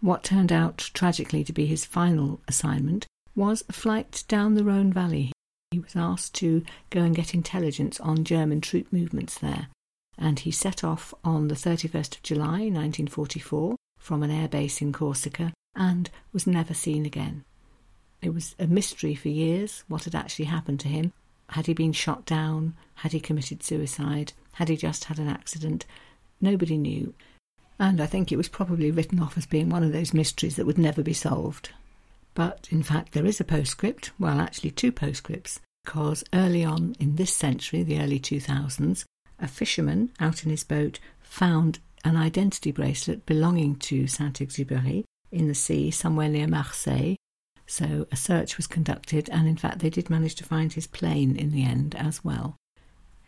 What 0.00 0.24
turned 0.24 0.52
out 0.52 0.90
tragically 0.92 1.44
to 1.44 1.52
be 1.52 1.66
his 1.66 1.84
final 1.84 2.40
assignment 2.48 3.06
was 3.36 3.62
a 3.68 3.72
flight 3.72 4.24
down 4.26 4.54
the 4.54 4.64
Rhone 4.64 4.92
Valley. 4.92 5.32
He 5.70 5.78
was 5.78 5.94
asked 5.94 6.34
to 6.36 6.64
go 6.90 7.02
and 7.02 7.14
get 7.14 7.34
intelligence 7.34 8.00
on 8.00 8.24
German 8.24 8.60
troop 8.60 8.92
movements 8.92 9.38
there, 9.38 9.68
and 10.16 10.40
he 10.40 10.50
set 10.50 10.82
off 10.82 11.14
on 11.22 11.46
the 11.46 11.54
31st 11.54 12.16
of 12.16 12.22
July 12.22 12.70
1944 12.70 13.76
from 13.98 14.22
an 14.24 14.30
airbase 14.30 14.80
in 14.80 14.92
Corsica 14.92 15.52
and 15.76 16.10
was 16.32 16.46
never 16.46 16.74
seen 16.74 17.06
again. 17.06 17.44
It 18.20 18.34
was 18.34 18.54
a 18.58 18.66
mystery 18.66 19.14
for 19.14 19.28
years 19.28 19.84
what 19.88 20.04
had 20.04 20.14
actually 20.14 20.46
happened 20.46 20.80
to 20.80 20.88
him. 20.88 21.12
Had 21.50 21.66
he 21.66 21.74
been 21.74 21.92
shot 21.92 22.26
down? 22.26 22.74
Had 22.96 23.12
he 23.12 23.20
committed 23.20 23.62
suicide? 23.62 24.32
Had 24.52 24.68
he 24.68 24.76
just 24.76 25.04
had 25.04 25.18
an 25.18 25.28
accident? 25.28 25.86
Nobody 26.40 26.76
knew. 26.76 27.14
And 27.78 28.00
I 28.00 28.06
think 28.06 28.32
it 28.32 28.36
was 28.36 28.48
probably 28.48 28.90
written 28.90 29.20
off 29.20 29.38
as 29.38 29.46
being 29.46 29.70
one 29.70 29.84
of 29.84 29.92
those 29.92 30.12
mysteries 30.12 30.56
that 30.56 30.66
would 30.66 30.78
never 30.78 31.02
be 31.02 31.12
solved. 31.12 31.70
But 32.34 32.68
in 32.70 32.82
fact, 32.82 33.12
there 33.12 33.26
is 33.26 33.40
a 33.40 33.44
postscript, 33.44 34.10
well, 34.18 34.40
actually, 34.40 34.72
two 34.72 34.92
postscripts, 34.92 35.60
because 35.84 36.24
early 36.32 36.64
on 36.64 36.96
in 36.98 37.16
this 37.16 37.32
century, 37.34 37.82
the 37.82 38.00
early 38.00 38.20
2000s, 38.20 39.04
a 39.38 39.48
fisherman 39.48 40.10
out 40.18 40.44
in 40.44 40.50
his 40.50 40.64
boat 40.64 40.98
found 41.20 41.78
an 42.04 42.16
identity 42.16 42.72
bracelet 42.72 43.26
belonging 43.26 43.76
to 43.76 44.06
Saint 44.06 44.38
Exupéry 44.40 45.04
in 45.30 45.48
the 45.48 45.54
sea 45.54 45.90
somewhere 45.90 46.28
near 46.28 46.46
Marseille. 46.46 47.16
So 47.70 48.06
a 48.10 48.16
search 48.16 48.56
was 48.56 48.66
conducted, 48.66 49.28
and 49.28 49.46
in 49.46 49.58
fact, 49.58 49.80
they 49.80 49.90
did 49.90 50.08
manage 50.08 50.34
to 50.36 50.44
find 50.44 50.72
his 50.72 50.86
plane 50.86 51.36
in 51.36 51.52
the 51.52 51.64
end 51.64 51.94
as 51.94 52.24
well. 52.24 52.56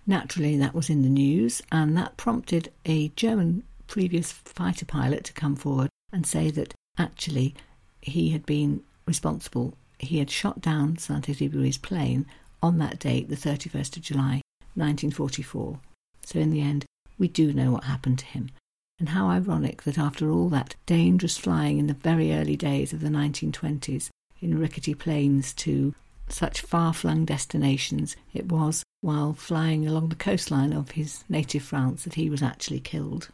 Naturally, 0.06 0.56
that 0.56 0.74
was 0.74 0.88
in 0.88 1.02
the 1.02 1.10
news, 1.10 1.60
and 1.70 1.94
that 1.98 2.16
prompted 2.16 2.72
a 2.86 3.08
German 3.10 3.64
previous 3.86 4.32
fighter 4.32 4.86
pilot 4.86 5.24
to 5.24 5.34
come 5.34 5.56
forward 5.56 5.90
and 6.10 6.26
say 6.26 6.50
that 6.52 6.72
actually 6.96 7.54
he 8.00 8.30
had 8.30 8.46
been 8.46 8.82
responsible. 9.04 9.74
He 9.98 10.18
had 10.18 10.30
shot 10.30 10.62
down 10.62 10.96
Saint 10.96 11.26
Exupéry's 11.26 11.76
plane 11.76 12.24
on 12.62 12.78
that 12.78 12.98
date, 12.98 13.28
the 13.28 13.36
31st 13.36 13.98
of 13.98 14.02
July, 14.02 14.40
1944. 14.74 15.78
So, 16.24 16.38
in 16.38 16.50
the 16.50 16.62
end, 16.62 16.86
we 17.18 17.28
do 17.28 17.52
know 17.52 17.72
what 17.72 17.84
happened 17.84 18.20
to 18.20 18.26
him. 18.26 18.50
And 18.98 19.10
how 19.10 19.28
ironic 19.28 19.82
that 19.82 19.98
after 19.98 20.30
all 20.30 20.48
that 20.48 20.76
dangerous 20.86 21.36
flying 21.36 21.78
in 21.78 21.88
the 21.88 21.94
very 21.94 22.32
early 22.32 22.56
days 22.56 22.94
of 22.94 23.00
the 23.00 23.08
1920s 23.08 24.08
in 24.40 24.58
rickety 24.58 24.94
planes 24.94 25.52
to 25.54 25.94
such 26.28 26.60
far 26.60 26.94
flung 26.94 27.24
destinations, 27.24 28.16
it 28.32 28.50
was 28.50 28.84
while 29.00 29.32
flying 29.32 29.86
along 29.86 30.08
the 30.08 30.14
coastline 30.14 30.72
of 30.72 30.92
his 30.92 31.24
native 31.28 31.62
France 31.62 32.04
that 32.04 32.14
he 32.14 32.30
was 32.30 32.42
actually 32.42 32.80
killed. 32.80 33.28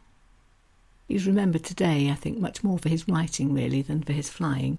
He 1.07 1.13
He's 1.13 1.27
remembered 1.27 1.63
today, 1.63 2.09
I 2.09 2.15
think, 2.15 2.39
much 2.39 2.63
more 2.63 2.77
for 2.77 2.89
his 2.89 3.07
writing 3.07 3.53
really 3.53 3.81
than 3.81 4.03
for 4.03 4.13
his 4.13 4.29
flying. 4.29 4.77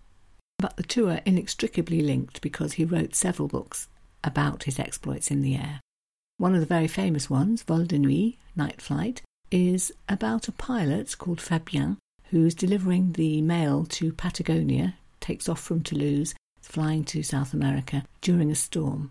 But 0.59 0.77
the 0.77 0.83
two 0.83 1.09
are 1.09 1.21
inextricably 1.25 2.03
linked 2.03 2.41
because 2.41 2.75
he 2.75 2.85
wrote 2.85 3.15
several 3.15 3.49
books 3.49 3.89
about 4.25 4.65
his 4.65 4.79
exploits 4.79 5.31
in 5.31 5.43
the 5.43 5.55
air. 5.55 5.81
One 6.37 6.55
of 6.55 6.61
the 6.61 6.67
very 6.67 6.89
famous 6.89 7.31
ones, 7.31 7.63
Vol 7.63 7.85
de 7.85 7.99
Nuit, 7.99 8.35
Night 8.57 8.83
Flight, 8.83 9.23
is 9.51 9.93
about 10.09 10.49
a 10.49 10.53
pilot 10.53 11.17
called 11.19 11.41
Fabien 11.41 11.97
who's 12.31 12.55
delivering 12.55 13.13
the 13.13 13.41
mail 13.41 13.85
to 13.87 14.13
Patagonia, 14.13 14.97
takes 15.29 15.49
off 15.49 15.61
from 15.61 15.83
Toulouse, 15.83 16.35
flying 16.63 17.05
to 17.05 17.23
South 17.23 17.53
America 17.53 18.03
during 18.23 18.51
a 18.51 18.55
storm. 18.55 19.11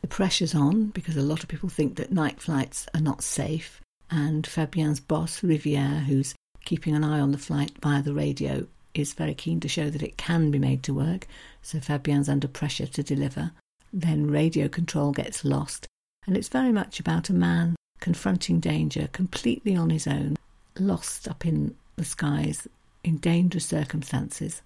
The 0.00 0.06
pressure's 0.06 0.54
on 0.54 0.86
because 0.90 1.16
a 1.16 1.22
lot 1.22 1.42
of 1.42 1.48
people 1.48 1.68
think 1.68 1.96
that 1.96 2.12
night 2.12 2.40
flights 2.40 2.86
are 2.94 3.00
not 3.00 3.24
safe, 3.24 3.80
and 4.08 4.46
Fabien's 4.46 5.00
boss, 5.00 5.42
Riviere, 5.42 6.04
who's 6.06 6.36
keeping 6.64 6.94
an 6.94 7.02
eye 7.02 7.18
on 7.18 7.32
the 7.32 7.38
flight 7.38 7.72
via 7.82 8.02
the 8.02 8.14
radio, 8.14 8.68
is 8.94 9.14
very 9.14 9.34
keen 9.34 9.58
to 9.58 9.68
show 9.68 9.90
that 9.90 10.02
it 10.02 10.16
can 10.16 10.52
be 10.52 10.60
made 10.60 10.84
to 10.84 10.94
work, 10.94 11.26
so 11.60 11.80
Fabien's 11.80 12.28
under 12.28 12.46
pressure 12.46 12.86
to 12.86 13.02
deliver. 13.02 13.50
Then 13.92 14.30
radio 14.30 14.68
control 14.68 15.10
gets 15.10 15.44
lost, 15.44 15.88
and 16.24 16.36
it's 16.36 16.48
very 16.48 16.70
much 16.70 17.00
about 17.00 17.30
a 17.30 17.34
man 17.34 17.74
confronting 17.98 18.60
danger 18.60 19.08
completely 19.12 19.74
on 19.74 19.90
his 19.90 20.06
own, 20.06 20.36
lost 20.78 21.26
up 21.26 21.44
in 21.44 21.74
the 21.96 22.04
skies 22.04 22.68
in 23.02 23.16
dangerous 23.16 23.66
circumstances, 23.66 24.62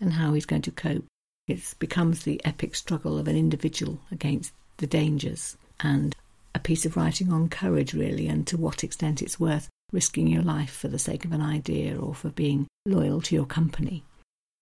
and 0.00 0.14
how 0.14 0.32
he's 0.34 0.46
going 0.46 0.62
to 0.62 0.70
cope. 0.70 1.04
It 1.46 1.74
becomes 1.78 2.22
the 2.22 2.40
epic 2.44 2.74
struggle 2.74 3.18
of 3.18 3.28
an 3.28 3.36
individual 3.36 4.00
against 4.10 4.52
the 4.78 4.86
dangers, 4.86 5.56
and 5.80 6.16
a 6.54 6.58
piece 6.58 6.86
of 6.86 6.96
writing 6.96 7.32
on 7.32 7.48
courage, 7.48 7.94
really, 7.94 8.28
and 8.28 8.46
to 8.46 8.56
what 8.56 8.84
extent 8.84 9.22
it's 9.22 9.40
worth 9.40 9.68
risking 9.92 10.26
your 10.26 10.42
life 10.42 10.74
for 10.74 10.88
the 10.88 10.98
sake 10.98 11.24
of 11.24 11.32
an 11.32 11.42
idea 11.42 11.96
or 11.96 12.14
for 12.14 12.30
being 12.30 12.66
loyal 12.86 13.20
to 13.22 13.34
your 13.34 13.46
company. 13.46 14.02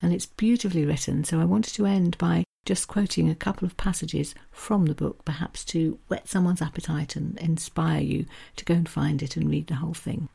And 0.01 0.13
it's 0.13 0.27
beautifully 0.27 0.85
written, 0.85 1.25
so 1.25 1.41
I 1.41 1.45
wanted 1.45 1.75
to 1.75 1.87
end 1.87 2.19
by 2.19 2.45
just 2.65 2.89
quoting 2.89 3.29
a 3.31 3.35
couple 3.35 3.67
of 3.67 3.77
passages 3.77 4.35
from 4.51 4.87
the 4.87 4.95
book, 4.95 5.25
perhaps 5.25 5.65
to 5.67 5.99
whet 6.09 6.29
someone's 6.29 6.63
appetite 6.63 7.17
and 7.17 7.39
inspire 7.39 8.01
you 8.01 8.27
to 8.57 8.65
go 8.65 8.75
and 8.75 8.89
find 8.89 9.23
it 9.23 9.37
and 9.37 9.51
read 9.51 9.69
the 9.69 9.77
whole 9.77 9.95
thing. 9.95 10.29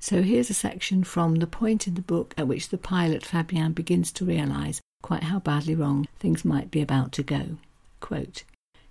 So 0.00 0.22
here's 0.22 0.50
a 0.50 0.54
section 0.54 1.02
from 1.02 1.36
the 1.36 1.46
point 1.46 1.88
in 1.88 1.94
the 1.94 2.02
book 2.02 2.34
at 2.38 2.46
which 2.46 2.68
the 2.68 2.78
pilot 2.78 3.24
Fabien 3.24 3.72
begins 3.72 4.12
to 4.12 4.24
realise 4.24 4.80
quite 5.02 5.24
how 5.24 5.40
badly 5.40 5.74
wrong 5.74 6.06
things 6.18 6.44
might 6.44 6.70
be 6.70 6.80
about 6.80 7.12
to 7.12 7.22
go. 7.22 7.58
Quote, 8.00 8.44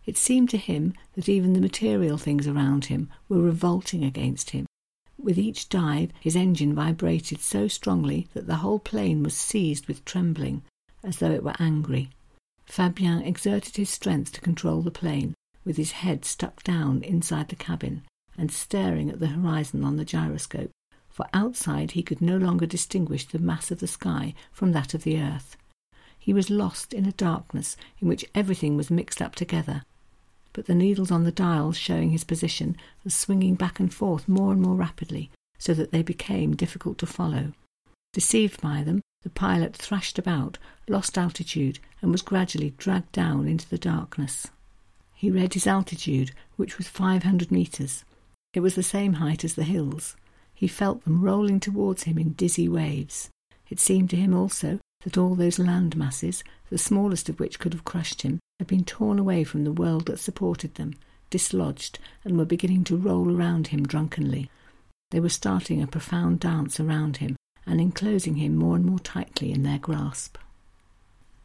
it 0.05 0.17
seemed 0.17 0.49
to 0.49 0.57
him 0.57 0.93
that 1.15 1.29
even 1.29 1.53
the 1.53 1.61
material 1.61 2.17
things 2.17 2.47
around 2.47 2.85
him 2.85 3.09
were 3.27 3.41
revolting 3.41 4.03
against 4.03 4.51
him. 4.51 4.65
With 5.17 5.37
each 5.37 5.69
dive, 5.69 6.11
his 6.19 6.35
engine 6.35 6.75
vibrated 6.75 7.41
so 7.41 7.67
strongly 7.67 8.27
that 8.33 8.47
the 8.47 8.57
whole 8.57 8.79
plane 8.79 9.23
was 9.23 9.33
seized 9.33 9.87
with 9.87 10.05
trembling, 10.05 10.61
as 11.03 11.17
though 11.17 11.31
it 11.31 11.43
were 11.43 11.55
angry. 11.59 12.09
Fabien 12.65 13.21
exerted 13.21 13.75
his 13.77 13.89
strength 13.89 14.33
to 14.33 14.41
control 14.41 14.81
the 14.81 14.91
plane, 14.91 15.33
with 15.65 15.77
his 15.77 15.91
head 15.91 16.23
stuck 16.23 16.63
down 16.63 17.01
inside 17.03 17.49
the 17.49 17.55
cabin 17.55 18.03
and 18.37 18.51
staring 18.51 19.09
at 19.09 19.19
the 19.19 19.27
horizon 19.27 19.83
on 19.83 19.97
the 19.97 20.05
gyroscope, 20.05 20.71
for 21.17 21.25
outside 21.33 21.91
he 21.91 22.03
could 22.03 22.21
no 22.21 22.37
longer 22.37 22.67
distinguish 22.67 23.25
the 23.25 23.39
mass 23.39 23.71
of 23.71 23.79
the 23.79 23.87
sky 23.87 24.35
from 24.51 24.71
that 24.71 24.93
of 24.93 25.03
the 25.03 25.19
earth. 25.19 25.57
He 26.19 26.31
was 26.31 26.51
lost 26.51 26.93
in 26.93 27.07
a 27.07 27.11
darkness 27.11 27.75
in 27.99 28.07
which 28.07 28.29
everything 28.35 28.77
was 28.77 28.91
mixed 28.91 29.19
up 29.19 29.33
together. 29.33 29.81
But 30.53 30.67
the 30.67 30.75
needles 30.75 31.09
on 31.09 31.23
the 31.23 31.31
dials 31.31 31.75
showing 31.75 32.11
his 32.11 32.23
position 32.23 32.77
were 33.03 33.09
swinging 33.09 33.55
back 33.55 33.79
and 33.79 33.91
forth 33.91 34.27
more 34.27 34.51
and 34.51 34.61
more 34.61 34.75
rapidly, 34.75 35.31
so 35.57 35.73
that 35.73 35.91
they 35.91 36.03
became 36.03 36.55
difficult 36.55 36.99
to 36.99 37.07
follow. 37.07 37.53
Deceived 38.13 38.61
by 38.61 38.83
them, 38.83 39.01
the 39.23 39.31
pilot 39.31 39.75
thrashed 39.75 40.19
about, 40.19 40.59
lost 40.87 41.17
altitude, 41.17 41.79
and 41.99 42.11
was 42.11 42.21
gradually 42.21 42.75
dragged 42.77 43.11
down 43.11 43.47
into 43.47 43.67
the 43.67 43.79
darkness. 43.79 44.45
He 45.15 45.31
read 45.31 45.55
his 45.55 45.65
altitude, 45.65 46.31
which 46.57 46.77
was 46.77 46.87
500 46.87 47.51
metres. 47.51 48.05
It 48.53 48.59
was 48.59 48.75
the 48.75 48.83
same 48.83 49.13
height 49.13 49.43
as 49.43 49.55
the 49.55 49.63
hills. 49.63 50.15
He 50.57 50.67
felt 50.67 51.03
them 51.03 51.21
rolling 51.21 51.59
towards 51.59 52.03
him 52.03 52.17
in 52.17 52.33
dizzy 52.33 52.67
waves. 52.67 53.29
It 53.69 53.79
seemed 53.79 54.09
to 54.09 54.15
him 54.15 54.33
also 54.33 54.79
that 55.03 55.15
all 55.15 55.35
those 55.35 55.59
land 55.59 55.95
masses, 55.95 56.43
the 56.71 56.79
smallest 56.79 57.29
of 57.29 57.39
which 57.39 57.59
could 57.59 57.73
have 57.73 57.85
crushed 57.85 58.23
him, 58.23 58.39
had 58.57 58.67
been 58.67 58.83
torn 58.83 59.19
away 59.19 59.43
from 59.43 59.63
the 59.63 59.71
world 59.71 60.07
that 60.07 60.17
supported 60.17 60.73
them, 60.73 60.95
dislodged, 61.29 61.99
and 62.23 62.39
were 62.39 62.43
beginning 62.43 62.83
to 62.85 62.97
roll 62.97 63.37
around 63.37 63.67
him 63.67 63.85
drunkenly. 63.85 64.49
They 65.11 65.19
were 65.19 65.29
starting 65.29 65.79
a 65.79 65.85
profound 65.85 66.39
dance 66.39 66.79
around 66.79 67.17
him 67.17 67.35
and 67.67 67.79
enclosing 67.79 68.37
him 68.37 68.55
more 68.55 68.75
and 68.75 68.83
more 68.83 68.97
tightly 68.97 69.51
in 69.51 69.61
their 69.61 69.77
grasp. 69.77 70.39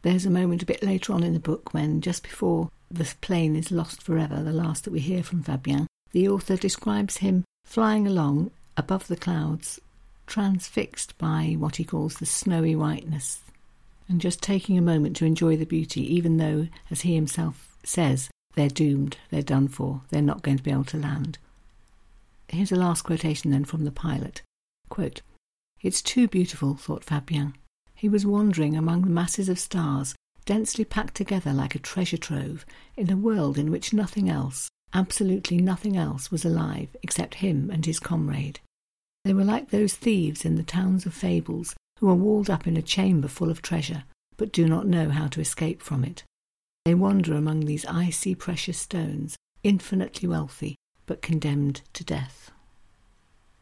There's 0.01 0.25
a 0.25 0.31
moment 0.31 0.63
a 0.63 0.65
bit 0.65 0.81
later 0.81 1.13
on 1.13 1.21
in 1.21 1.33
the 1.33 1.39
book 1.39 1.71
when, 1.71 2.01
just 2.01 2.23
before 2.23 2.71
the 2.89 3.13
plane 3.21 3.55
is 3.55 3.69
lost 3.69 4.01
forever, 4.01 4.41
the 4.41 4.51
last 4.51 4.85
that 4.85 4.91
we 4.91 5.01
hear 5.01 5.21
from 5.21 5.43
Fabien, 5.43 5.85
the 6.13 6.27
author 6.27 6.57
describes 6.57 7.17
him 7.17 7.43
flying 7.63 8.07
along 8.07 8.49
above 8.77 9.07
the 9.07 9.15
clouds, 9.15 9.79
transfixed 10.27 11.17
by 11.17 11.55
what 11.57 11.77
he 11.77 11.83
calls 11.83 12.15
the 12.15 12.25
snowy 12.25 12.75
whiteness, 12.75 13.41
and 14.07 14.21
just 14.21 14.41
taking 14.41 14.77
a 14.77 14.81
moment 14.81 15.15
to 15.17 15.25
enjoy 15.25 15.55
the 15.55 15.65
beauty, 15.65 16.01
even 16.13 16.37
though, 16.37 16.67
as 16.89 17.01
he 17.01 17.15
himself 17.15 17.77
says, 17.83 18.29
they're 18.55 18.69
doomed, 18.69 19.17
they're 19.31 19.41
done 19.41 19.67
for, 19.67 20.01
they're 20.09 20.21
not 20.21 20.41
going 20.43 20.57
to 20.57 20.63
be 20.63 20.71
able 20.71 20.83
to 20.85 20.97
land. 20.97 21.37
Here's 22.47 22.71
a 22.71 22.75
last 22.75 23.03
quotation 23.03 23.51
then 23.51 23.65
from 23.65 23.83
the 23.83 23.91
pilot. 23.91 24.41
Quote, 24.89 25.21
It's 25.81 26.01
too 26.01 26.27
beautiful, 26.27 26.75
thought 26.75 27.03
Fabien. 27.03 27.55
He 27.95 28.09
was 28.09 28.25
wandering 28.25 28.75
among 28.75 29.03
the 29.03 29.09
masses 29.09 29.49
of 29.49 29.57
stars, 29.57 30.13
densely 30.45 30.85
packed 30.85 31.15
together 31.15 31.53
like 31.53 31.73
a 31.73 31.79
treasure 31.79 32.17
trove, 32.17 32.65
in 32.95 33.09
a 33.09 33.17
world 33.17 33.57
in 33.57 33.71
which 33.71 33.93
nothing 33.93 34.29
else, 34.29 34.69
absolutely 34.93 35.57
nothing 35.57 35.97
else, 35.97 36.31
was 36.31 36.45
alive 36.45 36.95
except 37.01 37.35
him 37.35 37.69
and 37.71 37.85
his 37.85 37.99
comrade. 37.99 38.59
They 39.25 39.33
were 39.33 39.43
like 39.43 39.69
those 39.69 39.93
thieves 39.93 40.45
in 40.45 40.55
the 40.55 40.63
towns 40.63 41.05
of 41.05 41.13
fables 41.13 41.75
who 41.99 42.09
are 42.09 42.15
walled 42.15 42.49
up 42.49 42.67
in 42.67 42.77
a 42.77 42.81
chamber 42.81 43.27
full 43.27 43.49
of 43.49 43.61
treasure, 43.61 44.03
but 44.37 44.51
do 44.51 44.67
not 44.67 44.87
know 44.87 45.09
how 45.09 45.27
to 45.27 45.41
escape 45.41 45.81
from 45.81 46.03
it. 46.03 46.23
They 46.85 46.93
wander 46.93 47.33
among 47.33 47.61
these 47.61 47.85
icy 47.85 48.35
precious 48.35 48.77
stones, 48.77 49.37
infinitely 49.63 50.27
wealthy, 50.27 50.75
but 51.05 51.21
condemned 51.21 51.81
to 51.93 52.03
death. 52.03 52.51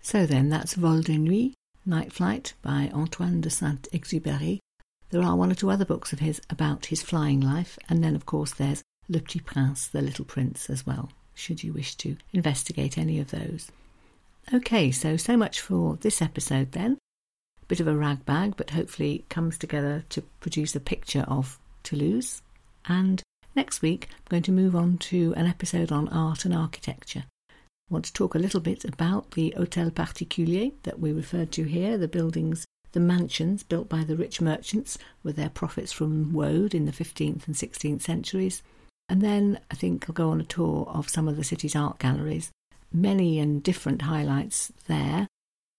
So 0.01 0.25
then, 0.25 0.49
that's 0.49 0.73
Vol 0.73 1.01
de 1.01 1.17
Nuit, 1.17 1.53
Night 1.85 2.11
Flight 2.11 2.53
by 2.63 2.89
Antoine 2.93 3.41
de 3.41 3.51
Saint 3.51 3.87
Exupéry. 3.93 4.57
There 5.11 5.21
are 5.21 5.35
one 5.35 5.51
or 5.51 5.55
two 5.55 5.69
other 5.69 5.85
books 5.85 6.11
of 6.13 6.19
his 6.19 6.41
about 6.49 6.87
his 6.87 7.03
flying 7.03 7.39
life, 7.39 7.77
and 7.87 8.03
then, 8.03 8.15
of 8.15 8.25
course, 8.25 8.53
there's 8.53 8.81
Le 9.07 9.19
Petit 9.19 9.41
Prince, 9.41 9.87
The 9.87 10.01
Little 10.01 10.25
Prince, 10.25 10.69
as 10.69 10.85
well, 10.85 11.11
should 11.33 11.63
you 11.63 11.73
wish 11.73 11.95
to 11.95 12.17
investigate 12.33 12.97
any 12.97 13.19
of 13.19 13.31
those. 13.31 13.71
Okay, 14.53 14.91
so 14.91 15.17
so 15.17 15.37
much 15.37 15.61
for 15.61 15.97
this 15.97 16.21
episode 16.21 16.71
then. 16.71 16.97
Bit 17.67 17.79
of 17.79 17.87
a 17.87 17.95
rag 17.95 18.25
bag, 18.25 18.55
but 18.57 18.71
hopefully 18.71 19.25
comes 19.29 19.57
together 19.57 20.03
to 20.09 20.21
produce 20.41 20.75
a 20.75 20.79
picture 20.79 21.25
of 21.27 21.57
Toulouse. 21.83 22.41
And 22.85 23.23
next 23.55 23.81
week, 23.81 24.09
I'm 24.11 24.25
going 24.29 24.43
to 24.43 24.51
move 24.51 24.75
on 24.75 24.97
to 24.97 25.33
an 25.37 25.47
episode 25.47 25.91
on 25.91 26.09
art 26.09 26.43
and 26.43 26.53
architecture. 26.53 27.23
I 27.49 27.53
want 27.89 28.05
to 28.05 28.13
talk 28.13 28.35
a 28.35 28.39
little 28.39 28.59
bit 28.59 28.83
about 28.83 29.31
the 29.31 29.53
Hôtel 29.57 29.93
Particulier 29.93 30.71
that 30.83 30.99
we 30.99 31.13
referred 31.13 31.51
to 31.53 31.63
here, 31.63 31.97
the 31.97 32.07
buildings, 32.07 32.65
the 32.91 32.99
mansions 32.99 33.63
built 33.63 33.87
by 33.87 34.03
the 34.03 34.17
rich 34.17 34.41
merchants 34.41 34.97
with 35.23 35.37
their 35.37 35.49
profits 35.49 35.91
from 35.91 36.33
woad 36.33 36.73
in 36.73 36.85
the 36.85 36.91
15th 36.91 37.47
and 37.47 37.55
16th 37.55 38.01
centuries. 38.01 38.63
And 39.11 39.21
then 39.21 39.59
I 39.69 39.75
think 39.75 40.05
I'll 40.07 40.13
go 40.13 40.29
on 40.29 40.39
a 40.39 40.45
tour 40.45 40.87
of 40.87 41.09
some 41.09 41.27
of 41.27 41.35
the 41.35 41.43
city's 41.43 41.75
art 41.75 41.99
galleries. 41.99 42.49
Many 42.93 43.39
and 43.39 43.61
different 43.61 44.03
highlights 44.03 44.71
there. 44.87 45.27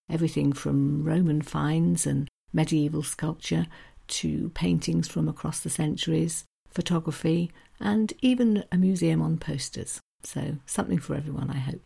Everything 0.07 0.53
from 0.53 1.03
Roman 1.03 1.41
finds 1.41 2.05
and 2.05 2.27
medieval 2.53 3.01
sculpture 3.01 3.65
to 4.09 4.49
paintings 4.49 5.07
from 5.07 5.27
across 5.27 5.61
the 5.61 5.71
centuries, 5.71 6.43
photography, 6.69 7.51
and 7.79 8.13
even 8.21 8.65
a 8.71 8.77
museum 8.77 9.19
on 9.19 9.39
posters. 9.39 9.99
So, 10.21 10.57
something 10.67 10.99
for 10.99 11.15
everyone, 11.15 11.49
I 11.49 11.57
hope. 11.57 11.81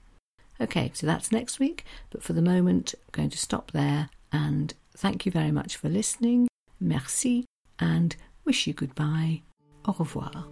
Okay, 0.60 0.92
so 0.94 1.08
that's 1.08 1.32
next 1.32 1.60
week, 1.60 1.86
but 2.10 2.22
for 2.22 2.34
the 2.34 2.42
moment, 2.42 2.94
I'm 2.98 3.12
going 3.14 3.30
to 3.30 3.38
stop 3.38 3.72
there 3.72 4.10
and 4.34 4.74
thank 4.98 5.26
you 5.26 5.32
very 5.32 5.52
much 5.52 5.78
for 5.78 5.88
listening. 5.88 6.50
Merci, 6.82 7.46
and 7.80 8.18
wish 8.44 8.68
you 8.68 8.74
goodbye. 8.74 9.44
Au 9.86 9.96
revoir. 9.98 10.48